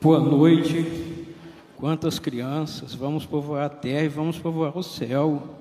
Boa 0.00 0.20
noite. 0.20 1.26
Quantas 1.76 2.20
crianças, 2.20 2.94
vamos 2.94 3.26
povoar 3.26 3.64
a 3.64 3.68
terra 3.68 4.04
e 4.04 4.08
vamos 4.08 4.38
povoar 4.38 4.78
o 4.78 4.82
céu. 4.82 5.58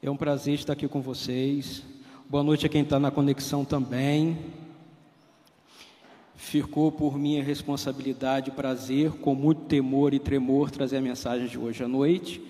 É 0.00 0.08
um 0.08 0.16
prazer 0.16 0.54
estar 0.54 0.74
aqui 0.74 0.86
com 0.86 1.02
vocês. 1.02 1.82
Boa 2.30 2.44
noite 2.44 2.64
a 2.64 2.68
quem 2.68 2.82
está 2.82 3.00
na 3.00 3.10
conexão 3.10 3.64
também. 3.64 4.38
Ficou 6.36 6.92
por 6.92 7.18
minha 7.18 7.42
responsabilidade 7.42 8.50
e 8.50 8.54
prazer, 8.54 9.10
com 9.10 9.34
muito 9.34 9.62
temor 9.62 10.14
e 10.14 10.20
tremor, 10.20 10.70
trazer 10.70 10.98
a 10.98 11.02
mensagem 11.02 11.48
de 11.48 11.58
hoje 11.58 11.82
à 11.82 11.88
noite. 11.88 12.40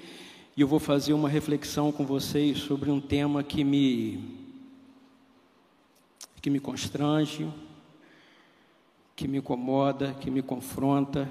E 0.54 0.60
eu 0.60 0.68
vou 0.68 0.78
fazer 0.78 1.14
uma 1.14 1.30
reflexão 1.30 1.90
com 1.90 2.04
vocês 2.04 2.58
sobre 2.58 2.90
um 2.90 3.00
tema 3.00 3.42
que 3.42 3.64
me, 3.64 4.22
que 6.42 6.50
me 6.50 6.60
constrange, 6.60 7.48
que 9.16 9.28
me 9.28 9.38
incomoda, 9.38 10.14
que 10.20 10.30
me 10.30 10.42
confronta. 10.42 11.28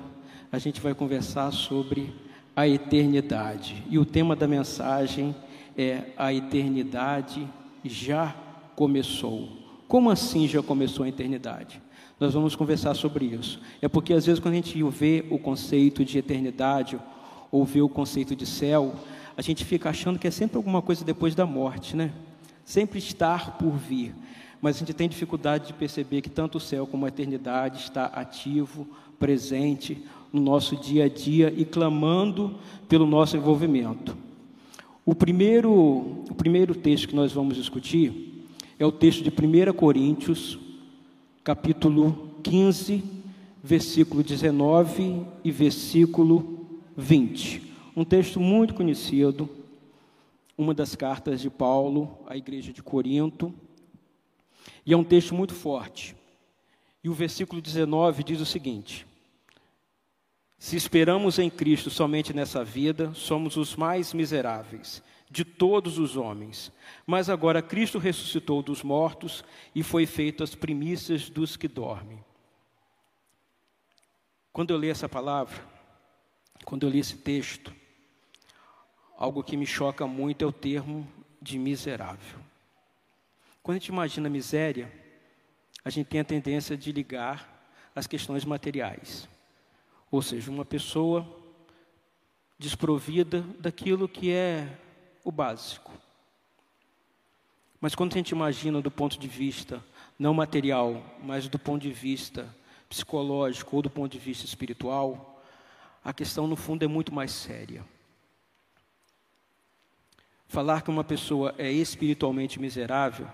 A 0.52 0.57
gente 0.57 0.79
vai 0.79 0.93
conversar 0.93 1.51
sobre 1.51 2.14
a 2.55 2.68
eternidade. 2.68 3.83
E 3.89 3.97
o 3.97 4.05
tema 4.05 4.36
da 4.36 4.47
mensagem 4.47 5.36
é 5.78 6.11
A 6.18 6.33
eternidade 6.33 7.47
já 7.83 8.36
começou. 8.75 9.50
Como 9.88 10.10
assim 10.10 10.47
já 10.47 10.61
começou 10.61 11.05
a 11.05 11.10
eternidade? 11.10 11.82
Nós 12.19 12.33
vamos 12.33 12.55
conversar 12.55 12.93
sobre 12.93 13.25
isso. 13.25 13.60
É 13.82 13.88
porque 13.88 14.13
às 14.13 14.25
vezes 14.25 14.39
quando 14.39 14.54
a 14.54 14.57
gente 14.57 14.82
vê 14.83 15.25
o 15.29 15.38
conceito 15.38 16.05
de 16.05 16.18
eternidade 16.18 17.00
ou 17.52 17.65
vê 17.65 17.82
o 17.82 17.89
conceito 17.89 18.36
de 18.36 18.46
céu, 18.46 18.93
a 19.36 19.41
gente 19.41 19.65
fica 19.65 19.89
achando 19.89 20.18
que 20.18 20.27
é 20.27 20.32
sempre 20.32 20.57
alguma 20.57 20.82
coisa 20.82 21.04
depois 21.04 21.36
da 21.36 21.46
morte, 21.46 21.96
né? 21.96 22.13
Sempre 22.63 23.00
estar 23.00 23.57
por 23.57 23.71
vir 23.71 24.15
mas 24.64 24.78
a 24.78 24.80
gente 24.80 24.94
tem 24.94 25.10
dificuldade 25.10 25.68
de 25.68 25.74
perceber 25.74 26.22
que 26.22 26.30
tanto 26.30 26.58
o 26.58 26.62
céu 26.62 26.88
como 26.88 27.06
a 27.06 27.10
eternidade 27.10 27.80
está 27.80 28.06
ativo, 28.06 28.88
presente 29.20 30.02
no 30.32 30.39
nosso 30.39 30.78
dia 30.78 31.04
a 31.04 31.10
dia 31.10 31.54
e 31.54 31.66
clamando 31.66 32.56
pelo 32.88 33.06
nosso 33.06 33.36
envolvimento. 33.36 34.16
O 35.05 35.14
primeiro, 35.14 35.70
o 35.70 36.33
primeiro 36.38 36.73
texto 36.73 37.09
que 37.09 37.16
nós 37.16 37.33
vamos 37.33 37.58
discutir 37.58 38.47
é 38.80 38.86
o 38.86 38.92
texto 38.92 39.22
de 39.22 39.30
1 39.30 39.73
Coríntios, 39.73 40.58
capítulo 41.44 42.30
15, 42.42 43.03
versículo 43.61 44.23
19 44.23 45.25
e 45.44 45.52
versículo 45.52 46.66
20. 46.95 47.61
Um 47.98 48.05
texto 48.05 48.39
muito 48.39 48.73
conhecido, 48.73 49.50
uma 50.58 50.73
das 50.73 50.95
cartas 50.95 51.42
de 51.42 51.50
Paulo 51.50 52.17
à 52.25 52.38
igreja 52.38 52.72
de 52.72 52.81
Corinto, 52.81 53.53
e 54.86 54.94
é 54.94 54.97
um 54.97 55.03
texto 55.03 55.33
muito 55.33 55.53
forte. 55.53 56.16
E 57.03 57.09
o 57.09 57.14
versículo 57.14 57.61
19 57.61 58.23
diz 58.23 58.39
o 58.39 58.45
seguinte: 58.45 59.05
Se 60.58 60.75
esperamos 60.75 61.39
em 61.39 61.50
Cristo 61.50 61.89
somente 61.89 62.33
nessa 62.33 62.64
vida, 62.64 63.14
somos 63.14 63.58
os 63.58 63.75
mais 63.75 64.14
miseráveis 64.14 65.03
de 65.33 65.44
todos 65.44 65.97
os 65.97 66.16
homens. 66.16 66.72
Mas 67.08 67.28
agora 67.28 67.61
Cristo 67.61 67.97
ressuscitou 67.97 68.61
dos 68.61 68.83
mortos 68.83 69.44
e 69.73 69.81
foi 69.81 70.05
feito 70.05 70.44
as 70.44 70.53
primícias 70.53 71.27
dos 71.27 71.58
que 71.58 71.67
dormem. 71.67 72.23
Quando 74.53 74.72
eu 74.72 74.77
li 74.77 74.89
essa 74.89 75.09
palavra, 75.09 75.67
quando 76.64 76.86
eu 76.86 76.89
li 76.92 77.00
esse 77.00 77.17
texto, 77.17 77.73
algo 79.17 79.44
que 79.44 79.58
me 79.58 79.66
choca 79.66 80.05
muito 80.05 80.45
é 80.45 80.48
o 80.48 80.52
termo 80.52 81.08
de 81.42 81.58
miserável. 81.58 82.42
Quando 83.64 83.78
a 83.78 83.80
gente 83.80 83.88
imagina 83.88 84.30
miséria, 84.30 84.92
a 85.86 85.89
gente 85.89 86.08
tem 86.08 86.19
a 86.19 86.25
tendência 86.25 86.75
de 86.75 86.92
ligar 86.92 87.66
as 87.95 88.05
questões 88.05 88.44
materiais. 88.44 89.28
Ou 90.11 90.22
seja, 90.22 90.52
uma 90.52 90.66
pessoa 90.66 91.25
desprovida 92.59 93.39
daquilo 93.58 94.09
que 94.09 94.33
é 94.33 94.67
o 95.23 95.31
básico. 95.31 95.94
Mas 97.80 97.95
quando 97.95 98.11
a 98.14 98.17
gente 98.17 98.32
imagina 98.32 98.82
do 98.82 98.92
ponto 98.92 99.17
de 99.17 99.30
vista 99.30 99.82
não 100.20 100.33
material, 100.33 101.02
mas 101.23 101.48
do 101.48 101.58
ponto 101.58 101.83
de 101.83 101.92
vista 101.93 102.54
psicológico 102.89 103.77
ou 103.77 103.82
do 103.82 103.89
ponto 103.89 104.11
de 104.11 104.20
vista 104.20 104.45
espiritual, 104.45 105.42
a 106.04 106.11
questão 106.11 106.48
no 106.48 106.58
fundo 106.58 106.83
é 106.83 106.87
muito 106.87 107.14
mais 107.14 107.32
séria. 107.32 107.83
Falar 110.49 110.82
que 110.82 110.89
uma 110.89 111.04
pessoa 111.04 111.55
é 111.58 111.71
espiritualmente 111.71 112.60
miserável 112.60 113.27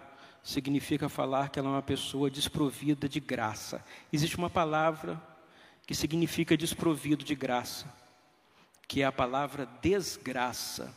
significa 0.50 1.08
falar 1.08 1.50
que 1.50 1.60
ela 1.60 1.68
é 1.68 1.72
uma 1.74 1.82
pessoa 1.82 2.30
desprovida 2.30 3.08
de 3.08 3.20
graça. 3.20 3.86
Existe 4.12 4.36
uma 4.36 4.50
palavra 4.50 5.22
que 5.86 5.94
significa 5.94 6.58
desprovido 6.58 7.24
de 7.24 7.36
graça, 7.36 7.86
que 8.88 9.04
é 9.04 9.06
a 9.06 9.12
palavra 9.12 9.70
desgraça. 9.80 10.92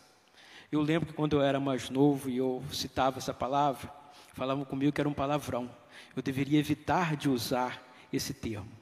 Eu 0.70 0.80
lembro 0.80 1.08
que 1.08 1.12
quando 1.12 1.36
eu 1.36 1.42
era 1.42 1.60
mais 1.60 1.90
novo 1.90 2.30
e 2.30 2.38
eu 2.38 2.64
citava 2.72 3.18
essa 3.18 3.34
palavra, 3.34 3.92
falavam 4.32 4.64
comigo 4.64 4.90
que 4.90 5.00
era 5.02 5.08
um 5.08 5.14
palavrão. 5.14 5.70
Eu 6.16 6.22
deveria 6.22 6.58
evitar 6.58 7.14
de 7.14 7.28
usar 7.28 7.86
esse 8.10 8.32
termo. 8.32 8.72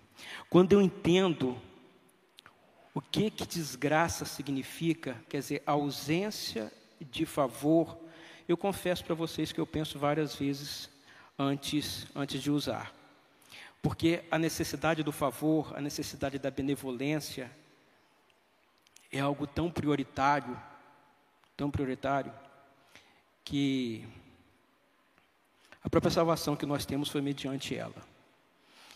Quando 0.49 0.73
eu 0.73 0.81
entendo 0.81 1.59
o 2.95 3.01
que 3.01 3.29
que 3.29 3.45
desgraça 3.45 4.25
significa, 4.25 5.17
quer 5.29 5.39
dizer, 5.39 5.63
ausência 5.67 6.73
de 7.01 7.27
favor 7.27 7.99
eu 8.53 8.57
confesso 8.57 9.05
para 9.05 9.15
vocês 9.15 9.53
que 9.53 9.61
eu 9.61 9.67
penso 9.67 9.99
várias 9.99 10.35
vezes 10.35 10.91
antes, 11.39 12.07
antes 12.17 12.43
de 12.43 12.51
usar. 12.51 12.93
Porque 13.81 14.25
a 14.31 14.39
necessidade 14.39 15.03
do 15.03 15.13
favor, 15.13 15.73
a 15.77 15.81
necessidade 15.81 16.39
da 16.39 16.51
benevolência 16.51 17.51
é 19.13 19.21
algo 19.21 19.47
tão 19.47 19.71
prioritário, 19.71 20.61
tão 21.57 21.71
prioritário, 21.71 22.33
que 23.45 24.05
a 25.83 25.89
própria 25.89 26.11
salvação 26.11 26.57
que 26.57 26.67
nós 26.67 26.85
temos 26.85 27.09
foi 27.09 27.21
mediante 27.21 27.77
ela. 27.77 28.03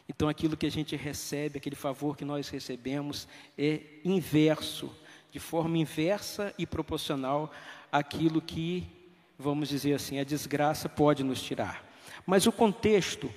Então, 0.09 0.29
aquilo 0.29 0.57
que 0.57 0.67
a 0.67 0.71
gente 0.71 0.97
recebe, 0.97 1.59
aquele 1.59 1.77
favor 1.77 2.17
que 2.17 2.25
nós 2.25 2.49
recebemos, 2.49 3.29
é 3.57 3.81
inverso, 4.05 4.95
de 5.31 5.39
forma 5.39 5.79
inversa 5.79 6.53
e 6.59 6.67
proporcional 6.67 7.53
àquilo 7.91 8.43
que 8.43 9.04
vamos 9.45 9.69
dizer 9.69 9.93
assim, 9.95 10.19
a 10.19 10.25
desgraça 10.25 10.89
pode 10.89 11.23
nos 11.23 11.43
tirar. 11.43 11.85
Mas 12.27 12.47
o 12.47 12.53
contexto 12.53 13.31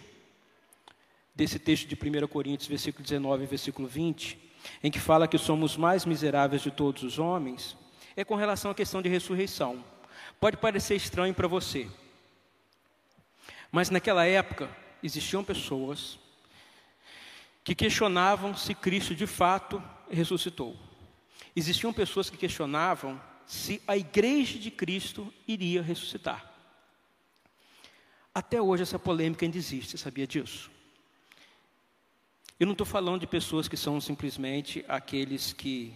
desse 1.35 1.59
texto 1.59 1.85
de 1.85 1.95
1 1.95 2.27
Coríntios, 2.27 2.69
versículo 2.69 3.03
19 3.03 3.43
e 3.43 3.47
versículo 3.47 3.87
20, 3.87 4.39
em 4.81 4.89
que 4.89 4.99
fala 4.99 5.27
que 5.27 5.37
somos 5.37 5.75
mais 5.75 6.05
miseráveis 6.05 6.61
de 6.61 6.71
todos 6.71 7.03
os 7.03 7.19
homens, 7.19 7.75
é 8.15 8.23
com 8.23 8.35
relação 8.35 8.71
à 8.71 8.75
questão 8.75 9.01
de 9.01 9.09
ressurreição. 9.09 9.83
Pode 10.39 10.57
parecer 10.57 10.95
estranho 10.95 11.33
para 11.33 11.47
você, 11.47 11.89
mas 13.71 13.89
naquela 13.89 14.25
época 14.25 14.69
existiam 15.03 15.43
pessoas 15.43 16.17
que 17.63 17.75
questionavam 17.75 18.55
se 18.55 18.73
Cristo 18.73 19.13
de 19.13 19.27
fato 19.27 19.83
ressuscitou. 20.09 20.75
Existiam 21.53 21.91
pessoas 21.91 22.29
que 22.29 22.37
questionavam 22.37 23.19
se 23.47 23.81
a 23.87 23.95
igreja 23.95 24.59
de 24.59 24.69
Cristo 24.69 25.33
iria 25.47 25.81
ressuscitar. 25.81 26.53
Até 28.35 28.61
hoje 28.61 28.83
essa 28.83 28.99
polêmica 28.99 29.45
ainda 29.45 29.57
existe, 29.57 29.97
sabia 29.97 30.27
disso? 30.27 30.69
Eu 32.59 32.65
não 32.67 32.73
estou 32.73 32.85
falando 32.85 33.21
de 33.21 33.27
pessoas 33.27 33.67
que 33.69 33.77
são 33.77 34.01
simplesmente 34.01 34.83
aqueles 34.87 35.53
que 35.53 35.93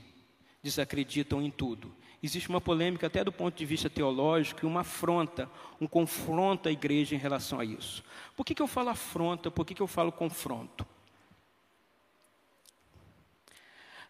desacreditam 0.64 1.42
em 1.42 1.52
tudo. 1.52 1.94
Existe 2.24 2.48
uma 2.48 2.62
polêmica 2.62 3.08
até 3.08 3.22
do 3.22 3.34
ponto 3.34 3.58
de 3.58 3.66
vista 3.66 3.90
teológico 3.90 4.64
e 4.64 4.68
uma 4.68 4.82
afronta, 4.82 5.52
um 5.80 5.88
confronto 5.88 6.70
à 6.70 6.72
igreja 6.72 7.16
em 7.16 7.20
relação 7.20 7.60
a 7.60 7.66
isso. 7.66 8.02
Por 8.36 8.46
que, 8.46 8.56
que 8.56 8.62
eu 8.62 8.68
falo 8.68 8.90
afronta? 8.90 9.52
Por 9.52 9.66
que, 9.66 9.74
que 9.74 9.82
eu 9.82 9.88
falo 9.88 10.12
confronto? 10.12 10.86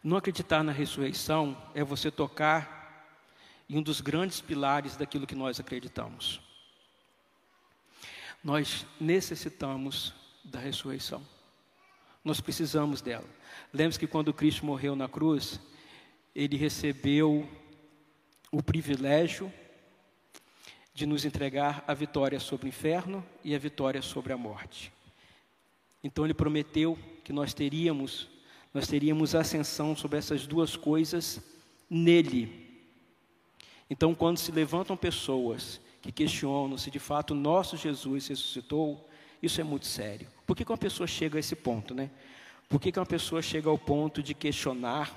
Não 0.03 0.17
acreditar 0.17 0.63
na 0.63 0.71
ressurreição 0.71 1.57
é 1.73 1.83
você 1.83 2.11
tocar 2.11 2.80
e 3.71 3.77
um 3.77 3.81
dos 3.81 4.01
grandes 4.01 4.41
pilares 4.41 4.97
daquilo 4.97 5.25
que 5.25 5.33
nós 5.33 5.57
acreditamos. 5.57 6.41
Nós 8.43 8.85
necessitamos 8.99 10.13
da 10.43 10.59
ressurreição. 10.59 11.25
Nós 12.21 12.41
precisamos 12.41 13.01
dela. 13.01 13.23
Lembre-se 13.71 13.97
que 13.97 14.07
quando 14.07 14.33
Cristo 14.33 14.65
morreu 14.65 14.93
na 14.93 15.07
cruz, 15.07 15.57
ele 16.35 16.57
recebeu 16.57 17.49
o 18.51 18.61
privilégio 18.61 19.49
de 20.93 21.05
nos 21.05 21.23
entregar 21.23 21.81
a 21.87 21.93
vitória 21.93 22.41
sobre 22.41 22.65
o 22.65 22.67
inferno 22.67 23.25
e 23.41 23.55
a 23.55 23.57
vitória 23.57 24.01
sobre 24.01 24.33
a 24.33 24.37
morte. 24.37 24.91
Então 26.03 26.25
ele 26.25 26.33
prometeu 26.33 26.99
que 27.23 27.31
nós 27.31 27.53
teríamos, 27.53 28.27
nós 28.73 28.85
teríamos 28.85 29.33
ascensão 29.33 29.95
sobre 29.95 30.17
essas 30.17 30.45
duas 30.45 30.75
coisas 30.75 31.41
nele. 31.89 32.70
Então, 33.91 34.15
quando 34.15 34.37
se 34.37 34.53
levantam 34.53 34.95
pessoas 34.95 35.81
que 36.01 36.13
questionam 36.13 36.77
se 36.77 36.89
de 36.89 36.97
fato 36.97 37.35
nosso 37.35 37.75
Jesus 37.75 38.25
ressuscitou, 38.29 39.05
isso 39.43 39.59
é 39.59 39.65
muito 39.65 39.85
sério. 39.85 40.29
Por 40.47 40.55
que, 40.55 40.63
que 40.63 40.71
uma 40.71 40.77
pessoa 40.77 41.05
chega 41.05 41.37
a 41.37 41.41
esse 41.41 41.57
ponto, 41.57 41.93
né? 41.93 42.09
Por 42.69 42.79
que, 42.79 42.89
que 42.89 42.97
uma 42.97 43.05
pessoa 43.05 43.41
chega 43.41 43.69
ao 43.69 43.77
ponto 43.77 44.23
de 44.23 44.33
questionar 44.33 45.11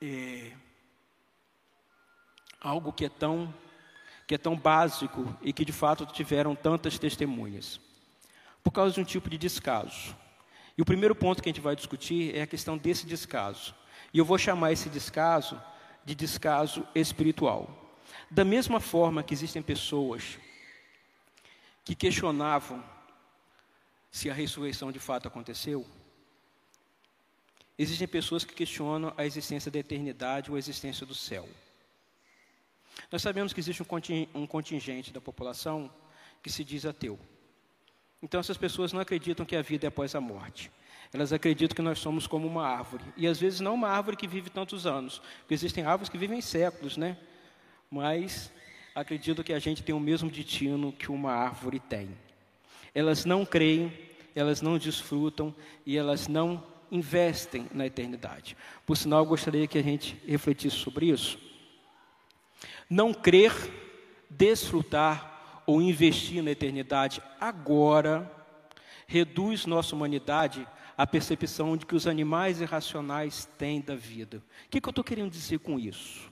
é, 0.00 0.50
algo 2.58 2.90
que 2.90 3.04
é 3.04 3.10
tão 3.10 3.54
que 4.26 4.34
é 4.34 4.38
tão 4.38 4.56
básico 4.56 5.36
e 5.42 5.52
que 5.52 5.66
de 5.66 5.72
fato 5.72 6.06
tiveram 6.06 6.54
tantas 6.54 6.98
testemunhas? 6.98 7.78
Por 8.64 8.70
causa 8.70 8.94
de 8.94 9.00
um 9.02 9.04
tipo 9.04 9.28
de 9.28 9.36
descaso. 9.36 10.16
E 10.78 10.80
o 10.80 10.86
primeiro 10.86 11.14
ponto 11.14 11.42
que 11.42 11.50
a 11.50 11.52
gente 11.52 11.60
vai 11.60 11.76
discutir 11.76 12.34
é 12.34 12.40
a 12.40 12.46
questão 12.46 12.78
desse 12.78 13.04
descaso. 13.04 13.74
E 14.10 14.16
eu 14.16 14.24
vou 14.24 14.38
chamar 14.38 14.72
esse 14.72 14.88
descaso 14.88 15.60
de 16.04 16.14
descaso 16.14 16.86
espiritual. 16.94 17.68
Da 18.30 18.44
mesma 18.44 18.80
forma 18.80 19.22
que 19.22 19.34
existem 19.34 19.62
pessoas 19.62 20.38
que 21.84 21.94
questionavam 21.94 22.82
se 24.10 24.30
a 24.30 24.34
ressurreição 24.34 24.92
de 24.92 24.98
fato 24.98 25.26
aconteceu, 25.26 25.86
existem 27.78 28.06
pessoas 28.06 28.44
que 28.44 28.54
questionam 28.54 29.12
a 29.16 29.24
existência 29.24 29.70
da 29.70 29.78
eternidade 29.78 30.50
ou 30.50 30.56
a 30.56 30.58
existência 30.58 31.06
do 31.06 31.14
céu. 31.14 31.48
Nós 33.10 33.22
sabemos 33.22 33.52
que 33.52 33.60
existe 33.60 33.82
um 34.34 34.46
contingente 34.46 35.12
da 35.12 35.20
população 35.20 35.90
que 36.42 36.50
se 36.50 36.62
diz 36.62 36.84
ateu. 36.84 37.18
Então, 38.22 38.38
essas 38.38 38.56
pessoas 38.56 38.92
não 38.92 39.00
acreditam 39.00 39.44
que 39.44 39.56
a 39.56 39.62
vida 39.62 39.86
é 39.86 39.88
após 39.88 40.14
a 40.14 40.20
morte. 40.20 40.70
Elas 41.12 41.32
acreditam 41.32 41.74
que 41.74 41.82
nós 41.82 41.98
somos 41.98 42.26
como 42.26 42.46
uma 42.46 42.66
árvore. 42.66 43.04
E 43.16 43.26
às 43.26 43.38
vezes 43.38 43.60
não 43.60 43.74
uma 43.74 43.88
árvore 43.88 44.16
que 44.16 44.26
vive 44.26 44.48
tantos 44.48 44.86
anos, 44.86 45.20
porque 45.40 45.54
existem 45.54 45.84
árvores 45.84 46.08
que 46.08 46.16
vivem 46.16 46.40
séculos, 46.40 46.96
né? 46.96 47.18
Mas 47.90 48.50
acreditam 48.94 49.44
que 49.44 49.52
a 49.52 49.58
gente 49.58 49.82
tem 49.82 49.94
o 49.94 50.00
mesmo 50.00 50.30
destino 50.30 50.92
que 50.92 51.12
uma 51.12 51.32
árvore 51.32 51.80
tem. 51.80 52.08
Elas 52.94 53.24
não 53.24 53.44
creem, 53.44 53.92
elas 54.34 54.62
não 54.62 54.78
desfrutam 54.78 55.54
e 55.84 55.96
elas 55.96 56.28
não 56.28 56.64
investem 56.90 57.68
na 57.72 57.86
eternidade. 57.86 58.56
Por 58.86 58.96
sinal, 58.96 59.20
eu 59.20 59.26
gostaria 59.26 59.66
que 59.66 59.78
a 59.78 59.82
gente 59.82 60.16
refletisse 60.26 60.76
sobre 60.76 61.06
isso. 61.06 61.38
Não 62.88 63.12
crer, 63.12 63.52
desfrutar 64.28 65.62
ou 65.66 65.80
investir 65.80 66.42
na 66.42 66.50
eternidade 66.50 67.22
agora 67.40 68.30
reduz 69.06 69.66
nossa 69.66 69.94
humanidade 69.94 70.66
à 70.96 71.06
percepção 71.06 71.76
de 71.76 71.86
que 71.86 71.94
os 71.94 72.06
animais 72.06 72.60
irracionais 72.60 73.46
têm 73.58 73.80
da 73.80 73.94
vida. 73.94 74.42
O 74.66 74.70
que, 74.70 74.80
que 74.80 74.88
eu 74.88 74.90
estou 74.90 75.04
querendo 75.04 75.30
dizer 75.30 75.58
com 75.58 75.78
isso? 75.78 76.30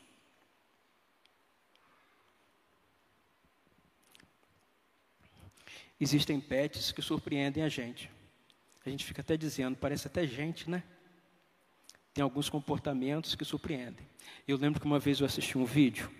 Existem 6.01 6.41
pets 6.41 6.93
que 6.93 7.03
surpreendem 7.03 7.63
a 7.63 7.69
gente. 7.69 8.11
A 8.85 8.89
gente 8.89 9.05
fica 9.05 9.21
até 9.21 9.37
dizendo, 9.37 9.77
parece 9.77 10.07
até 10.07 10.27
gente, 10.27 10.71
né? 10.71 10.83
Tem 12.15 12.23
alguns 12.23 12.49
comportamentos 12.49 13.35
que 13.35 13.45
surpreendem. 13.45 14.09
Eu 14.49 14.57
lembro 14.57 14.81
que 14.81 14.87
uma 14.87 14.99
vez 14.99 15.21
eu 15.21 15.27
assisti 15.27 15.59
um 15.59 15.65
vídeo 15.65 16.11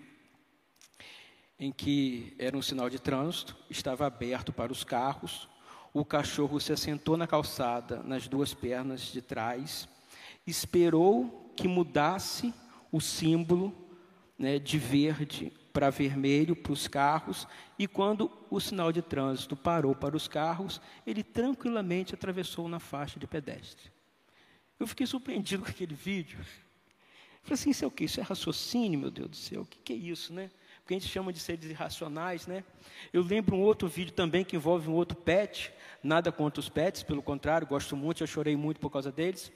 em 1.59 1.71
que 1.71 2.35
era 2.39 2.57
um 2.57 2.61
sinal 2.61 2.89
de 2.89 2.99
trânsito, 2.99 3.55
estava 3.69 4.05
aberto 4.05 4.51
para 4.51 4.71
os 4.71 4.83
carros, 4.83 5.47
o 5.93 6.05
cachorro 6.05 6.59
se 6.59 6.71
assentou 6.71 7.17
na 7.17 7.27
calçada, 7.27 8.01
nas 8.03 8.27
duas 8.27 8.53
pernas 8.53 9.01
de 9.01 9.21
trás, 9.21 9.87
esperou 10.45 11.51
que 11.55 11.67
mudasse 11.67 12.53
o 12.91 12.99
símbolo 12.99 13.73
né, 14.37 14.57
de 14.57 14.77
verde 14.77 15.51
para 15.71 15.89
vermelho 15.89 16.55
para 16.55 16.73
os 16.73 16.87
carros, 16.87 17.47
e 17.79 17.87
quando 17.87 18.29
o 18.49 18.59
sinal 18.59 18.91
de 18.91 19.01
trânsito 19.01 19.55
parou 19.55 19.95
para 19.95 20.17
os 20.17 20.27
carros, 20.27 20.81
ele 21.05 21.23
tranquilamente 21.23 22.13
atravessou 22.13 22.67
na 22.67 22.79
faixa 22.79 23.19
de 23.19 23.27
pedestre. 23.27 23.89
Eu 24.79 24.87
fiquei 24.87 25.05
surpreendido 25.05 25.63
com 25.63 25.69
aquele 25.69 25.93
vídeo. 25.93 26.39
Falei 27.43 27.53
assim, 27.53 27.69
isso 27.69 27.85
é 27.85 27.87
o 27.87 27.91
que? 27.91 28.03
Isso 28.03 28.19
é 28.19 28.23
raciocínio, 28.23 28.99
meu 28.99 29.11
Deus 29.11 29.29
do 29.29 29.35
céu? 29.35 29.61
O 29.61 29.65
que, 29.65 29.77
que 29.79 29.93
é 29.93 29.95
isso, 29.95 30.33
né? 30.33 30.49
Porque 30.91 30.97
a 30.97 30.99
gente 30.99 31.09
chama 31.09 31.31
de 31.31 31.39
seres 31.39 31.63
irracionais, 31.69 32.45
né? 32.47 32.65
Eu 33.13 33.23
lembro 33.23 33.55
um 33.55 33.61
outro 33.61 33.87
vídeo 33.87 34.11
também 34.11 34.43
que 34.43 34.57
envolve 34.57 34.89
um 34.89 34.93
outro 34.93 35.15
pet, 35.15 35.71
nada 36.03 36.33
contra 36.33 36.59
os 36.59 36.67
pets, 36.67 37.01
pelo 37.01 37.21
contrário, 37.21 37.65
gosto 37.65 37.95
muito, 37.95 38.21
eu 38.21 38.27
chorei 38.27 38.57
muito 38.57 38.81
por 38.81 38.89
causa 38.89 39.09
deles 39.09 39.53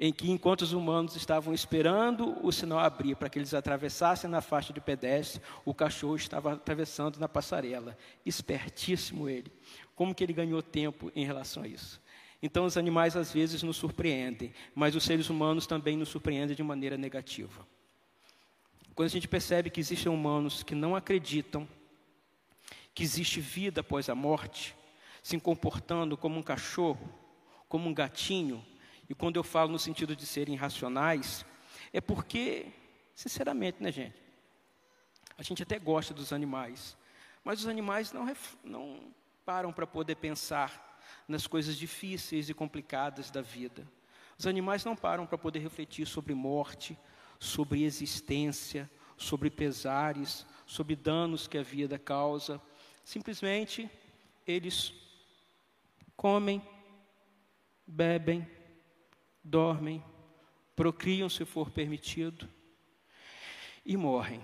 em 0.00 0.12
que, 0.12 0.28
enquanto 0.32 0.62
os 0.62 0.72
humanos 0.72 1.14
estavam 1.14 1.54
esperando 1.54 2.44
o 2.44 2.50
sinal 2.50 2.80
abrir 2.80 3.14
para 3.14 3.28
que 3.28 3.38
eles 3.38 3.54
atravessassem 3.54 4.28
na 4.28 4.40
faixa 4.40 4.72
de 4.72 4.80
pedestre, 4.80 5.40
o 5.64 5.72
cachorro 5.72 6.16
estava 6.16 6.54
atravessando 6.54 7.20
na 7.20 7.28
passarela. 7.28 7.96
Espertíssimo 8.26 9.28
ele. 9.28 9.52
Como 9.94 10.12
que 10.12 10.24
ele 10.24 10.32
ganhou 10.32 10.60
tempo 10.60 11.12
em 11.14 11.24
relação 11.24 11.62
a 11.62 11.68
isso? 11.68 12.02
Então, 12.42 12.64
os 12.64 12.76
animais 12.76 13.14
às 13.14 13.30
vezes 13.30 13.62
nos 13.62 13.76
surpreendem, 13.76 14.52
mas 14.74 14.96
os 14.96 15.04
seres 15.04 15.30
humanos 15.30 15.68
também 15.68 15.96
nos 15.96 16.08
surpreendem 16.08 16.56
de 16.56 16.64
maneira 16.64 16.98
negativa. 16.98 17.64
Quando 18.94 19.06
a 19.06 19.10
gente 19.10 19.26
percebe 19.26 19.70
que 19.70 19.80
existem 19.80 20.12
humanos 20.12 20.62
que 20.62 20.74
não 20.74 20.94
acreditam 20.94 21.66
que 22.94 23.02
existe 23.02 23.40
vida 23.40 23.80
após 23.80 24.08
a 24.08 24.14
morte, 24.14 24.76
se 25.22 25.38
comportando 25.40 26.16
como 26.16 26.38
um 26.38 26.42
cachorro, 26.42 27.10
como 27.68 27.88
um 27.88 27.94
gatinho, 27.94 28.64
e 29.08 29.14
quando 29.14 29.36
eu 29.36 29.42
falo 29.42 29.72
no 29.72 29.78
sentido 29.78 30.14
de 30.14 30.26
serem 30.26 30.56
racionais, 30.56 31.44
é 31.92 32.00
porque, 32.00 32.66
sinceramente, 33.14 33.82
né, 33.82 33.90
gente? 33.90 34.14
A 35.38 35.42
gente 35.42 35.62
até 35.62 35.78
gosta 35.78 36.12
dos 36.12 36.32
animais, 36.32 36.96
mas 37.42 37.60
os 37.60 37.66
animais 37.66 38.12
não, 38.12 38.30
não 38.62 39.12
param 39.44 39.72
para 39.72 39.86
poder 39.86 40.16
pensar 40.16 41.00
nas 41.26 41.46
coisas 41.46 41.76
difíceis 41.76 42.50
e 42.50 42.54
complicadas 42.54 43.30
da 43.30 43.40
vida. 43.40 43.86
Os 44.38 44.46
animais 44.46 44.84
não 44.84 44.94
param 44.94 45.26
para 45.26 45.38
poder 45.38 45.60
refletir 45.60 46.06
sobre 46.06 46.34
morte, 46.34 46.98
sobre 47.42 47.82
existência, 47.82 48.88
sobre 49.16 49.50
pesares, 49.50 50.46
sobre 50.64 50.94
danos 50.94 51.48
que 51.48 51.58
a 51.58 51.62
vida 51.62 51.98
causa. 51.98 52.62
Simplesmente 53.04 53.90
eles 54.46 54.94
comem, 56.16 56.62
bebem, 57.84 58.48
dormem, 59.42 60.00
procriam 60.76 61.28
se 61.28 61.44
for 61.44 61.68
permitido 61.68 62.48
e 63.84 63.96
morrem. 63.96 64.40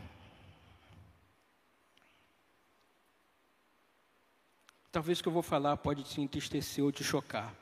Talvez 4.91 5.21
o 5.21 5.23
que 5.23 5.29
eu 5.29 5.33
vou 5.33 5.43
falar 5.43 5.77
pode 5.77 6.03
te 6.03 6.21
entristecer 6.21 6.83
ou 6.83 6.91
te 6.91 7.05
chocar. 7.05 7.55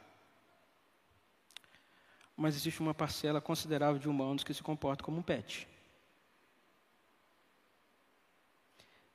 Mas 2.37 2.55
existe 2.55 2.81
uma 2.81 2.95
parcela 2.95 3.41
considerável 3.41 3.99
de 3.99 4.09
humanos 4.09 4.45
que 4.45 4.53
se 4.53 4.63
comportam 4.63 5.05
como 5.05 5.19
um 5.19 5.23
pet. 5.23 5.67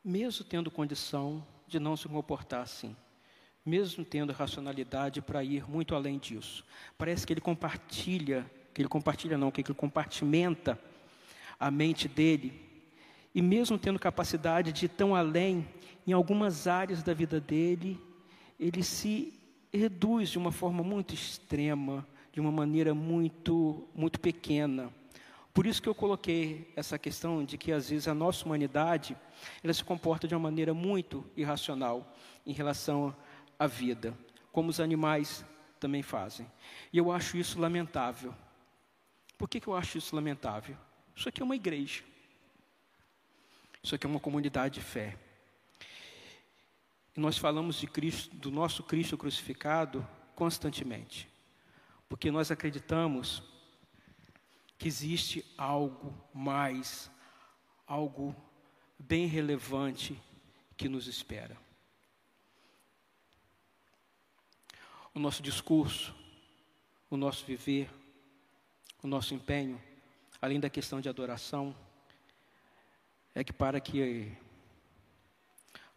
Mesmo 0.04 0.44
tendo 0.44 0.72
condição 0.72 1.46
de 1.68 1.80
não 1.80 1.96
se 1.96 2.08
comportar 2.08 2.62
assim 2.62 2.96
mesmo 3.66 4.04
tendo 4.04 4.34
racionalidade 4.34 5.22
para 5.22 5.44
ir 5.44 5.70
muito 5.70 5.94
além 5.96 6.18
disso. 6.18 6.66
Parece 6.98 7.26
que 7.26 7.34
ele 7.34 7.42
compartilha, 7.42 8.50
que 8.74 8.82
ele 8.82 8.90
compartilha 8.90 9.38
não, 9.38 9.52
que 9.52 9.62
ele 9.62 9.74
compartimenta 9.74 10.80
a 11.60 11.70
mente 11.70 12.08
dele, 12.08 12.60
e 13.34 13.42
mesmo 13.42 13.78
tendo 13.78 14.00
capacidade 14.00 14.74
de 14.74 14.86
ir 14.86 14.90
tão 14.90 15.16
além, 15.16 15.68
em 16.08 16.12
algumas 16.12 16.68
áreas 16.68 17.04
da 17.04 17.14
vida 17.14 17.40
dele, 17.40 18.00
ele 18.60 18.84
se 18.84 19.32
reduz 19.72 20.30
de 20.30 20.40
uma 20.40 20.52
forma 20.52 20.84
muito 20.84 21.14
extrema, 21.14 22.06
de 22.32 22.40
uma 22.40 22.52
maneira 22.52 22.94
muito, 22.94 23.88
muito 23.94 24.20
pequena. 24.20 24.92
Por 25.54 25.66
isso 25.66 25.82
que 25.82 25.90
eu 25.90 25.96
coloquei 25.96 26.72
essa 26.76 26.98
questão 26.98 27.44
de 27.44 27.58
que 27.58 27.72
às 27.72 27.90
vezes 27.90 28.08
a 28.08 28.14
nossa 28.14 28.46
humanidade 28.46 29.18
ela 29.64 29.74
se 29.74 29.84
comporta 29.84 30.28
de 30.28 30.34
uma 30.34 30.40
maneira 30.40 30.74
muito 30.74 31.26
irracional 31.36 32.16
em 32.46 32.54
relação 32.54 33.16
a 33.60 33.68
vida, 33.68 34.18
como 34.52 34.70
os 34.70 34.80
animais 34.80 35.46
também 35.80 36.02
fazem. 36.02 36.50
E 36.94 36.98
eu 36.98 37.12
acho 37.12 37.38
isso 37.38 37.60
lamentável. 37.60 38.34
Por 39.38 39.50
que, 39.50 39.60
que 39.60 39.68
eu 39.68 39.76
acho 39.76 39.98
isso 39.98 40.16
lamentável? 40.16 40.78
Isso 41.16 41.28
aqui 41.28 41.42
é 41.42 41.46
uma 41.46 41.56
igreja. 41.56 42.04
Isso 43.84 43.96
aqui 43.96 44.06
é 44.06 44.10
uma 44.10 44.20
comunidade 44.20 44.76
de 44.76 44.82
fé. 44.82 45.18
E 47.16 47.20
nós 47.20 47.38
falamos 47.38 47.78
de 47.78 47.88
Cristo, 47.88 48.34
do 48.36 48.52
nosso 48.52 48.84
Cristo 48.84 49.18
crucificado 49.18 50.08
constantemente. 50.36 51.31
Porque 52.12 52.30
nós 52.30 52.52
acreditamos 52.52 53.42
que 54.78 54.88
existe 54.88 55.46
algo 55.58 56.14
mais, 56.34 57.10
algo 57.88 58.36
bem 59.00 59.26
relevante 59.26 60.22
que 60.76 60.90
nos 60.90 61.08
espera. 61.08 61.58
o 65.14 65.20
nosso 65.20 65.44
discurso, 65.44 66.16
o 67.10 67.18
nosso 67.18 67.46
viver, 67.46 67.90
o 69.04 69.08
nosso 69.08 69.34
empenho, 69.34 69.82
além 70.42 70.60
da 70.60 70.70
questão 70.70 71.02
de 71.02 71.10
adoração, 71.10 71.76
é 73.36 73.44
que 73.44 73.52
para 73.52 73.80
que 73.80 74.32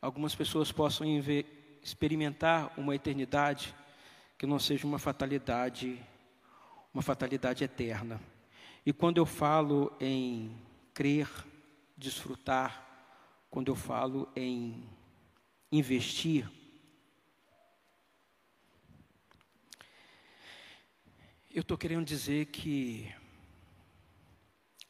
algumas 0.00 0.34
pessoas 0.34 0.72
possam 0.72 1.06
experimentar 1.82 2.72
uma 2.76 2.94
eternidade, 2.94 3.74
que 4.44 4.50
não 4.50 4.58
seja 4.58 4.86
uma 4.86 4.98
fatalidade, 4.98 5.98
uma 6.92 7.02
fatalidade 7.02 7.64
eterna. 7.64 8.20
E 8.84 8.92
quando 8.92 9.16
eu 9.16 9.24
falo 9.24 9.90
em 9.98 10.54
crer, 10.92 11.26
desfrutar, 11.96 12.86
quando 13.48 13.68
eu 13.68 13.74
falo 13.74 14.30
em 14.36 14.86
investir, 15.72 16.46
eu 21.50 21.62
estou 21.62 21.78
querendo 21.78 22.04
dizer 22.04 22.44
que 22.48 23.10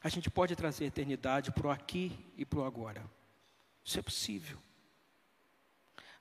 a 0.01 0.09
gente 0.09 0.29
pode 0.29 0.53
trazer 0.53 0.83
a 0.83 0.87
eternidade 0.87 1.53
para 1.53 1.67
o 1.67 1.71
aqui 1.71 2.11
e 2.35 2.43
para 2.43 2.59
o 2.59 2.65
agora. 2.65 3.09
Isso 3.85 3.97
é 3.97 4.01
possível. 4.01 4.57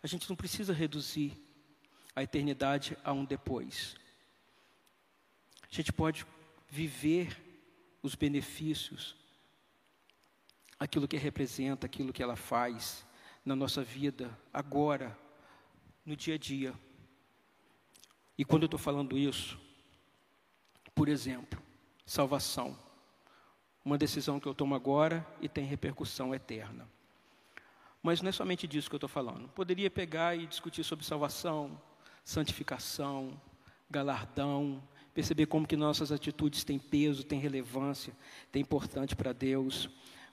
A 0.01 0.07
gente 0.07 0.29
não 0.29 0.37
precisa 0.37 0.73
reduzir 0.73 1.44
a 2.15 2.23
eternidade 2.23 2.97
a 3.05 3.13
um 3.13 3.25
depois. 3.25 3.97
A 5.63 5.75
gente 5.75 5.93
pode 5.93 6.27
viver 6.69 7.37
os 8.03 8.15
benefícios, 8.15 9.17
aquilo 10.79 11.09
que 11.09 11.17
representa, 11.17 11.87
aquilo 11.87 12.13
que 12.13 12.23
ela 12.23 12.37
faz 12.37 13.07
na 13.45 13.57
nossa 13.57 13.83
vida, 13.83 14.37
agora, 14.53 15.17
no 16.05 16.17
dia 16.17 16.35
a 16.35 16.39
dia. 16.39 16.75
E 18.37 18.45
quando 18.45 18.63
eu 18.63 18.67
estou 18.67 18.79
falando 18.81 19.17
isso, 19.17 19.59
por 20.95 21.09
exemplo, 21.09 21.61
salvação 22.07 22.79
uma 23.85 23.99
decisão 23.99 24.41
que 24.41 24.47
eu 24.47 24.55
tomo 24.55 24.75
agora 24.75 25.27
e 25.41 25.49
tem 25.49 25.67
repercussão 25.67 26.35
eterna. 26.35 26.89
Mas 28.03 28.23
não 28.23 28.31
é 28.31 28.33
somente 28.33 28.67
disso 28.67 28.89
que 28.89 28.95
eu 28.95 28.99
estou 28.99 29.09
falando. 29.09 29.49
Poderia 29.49 29.91
pegar 29.91 30.35
e 30.35 30.47
discutir 30.47 30.83
sobre 30.83 31.05
salvação, 31.05 31.81
santificação, 32.25 33.41
galardão, 33.91 34.83
perceber 35.13 35.47
como 35.47 35.67
que 35.67 35.77
nossas 35.77 36.11
atitudes 36.11 36.65
têm 36.65 36.79
peso, 36.79 37.23
têm 37.23 37.39
relevância, 37.39 38.13
têm 38.51 38.63
importante 38.63 39.15
para 39.15 39.33
Deus. 39.33 39.89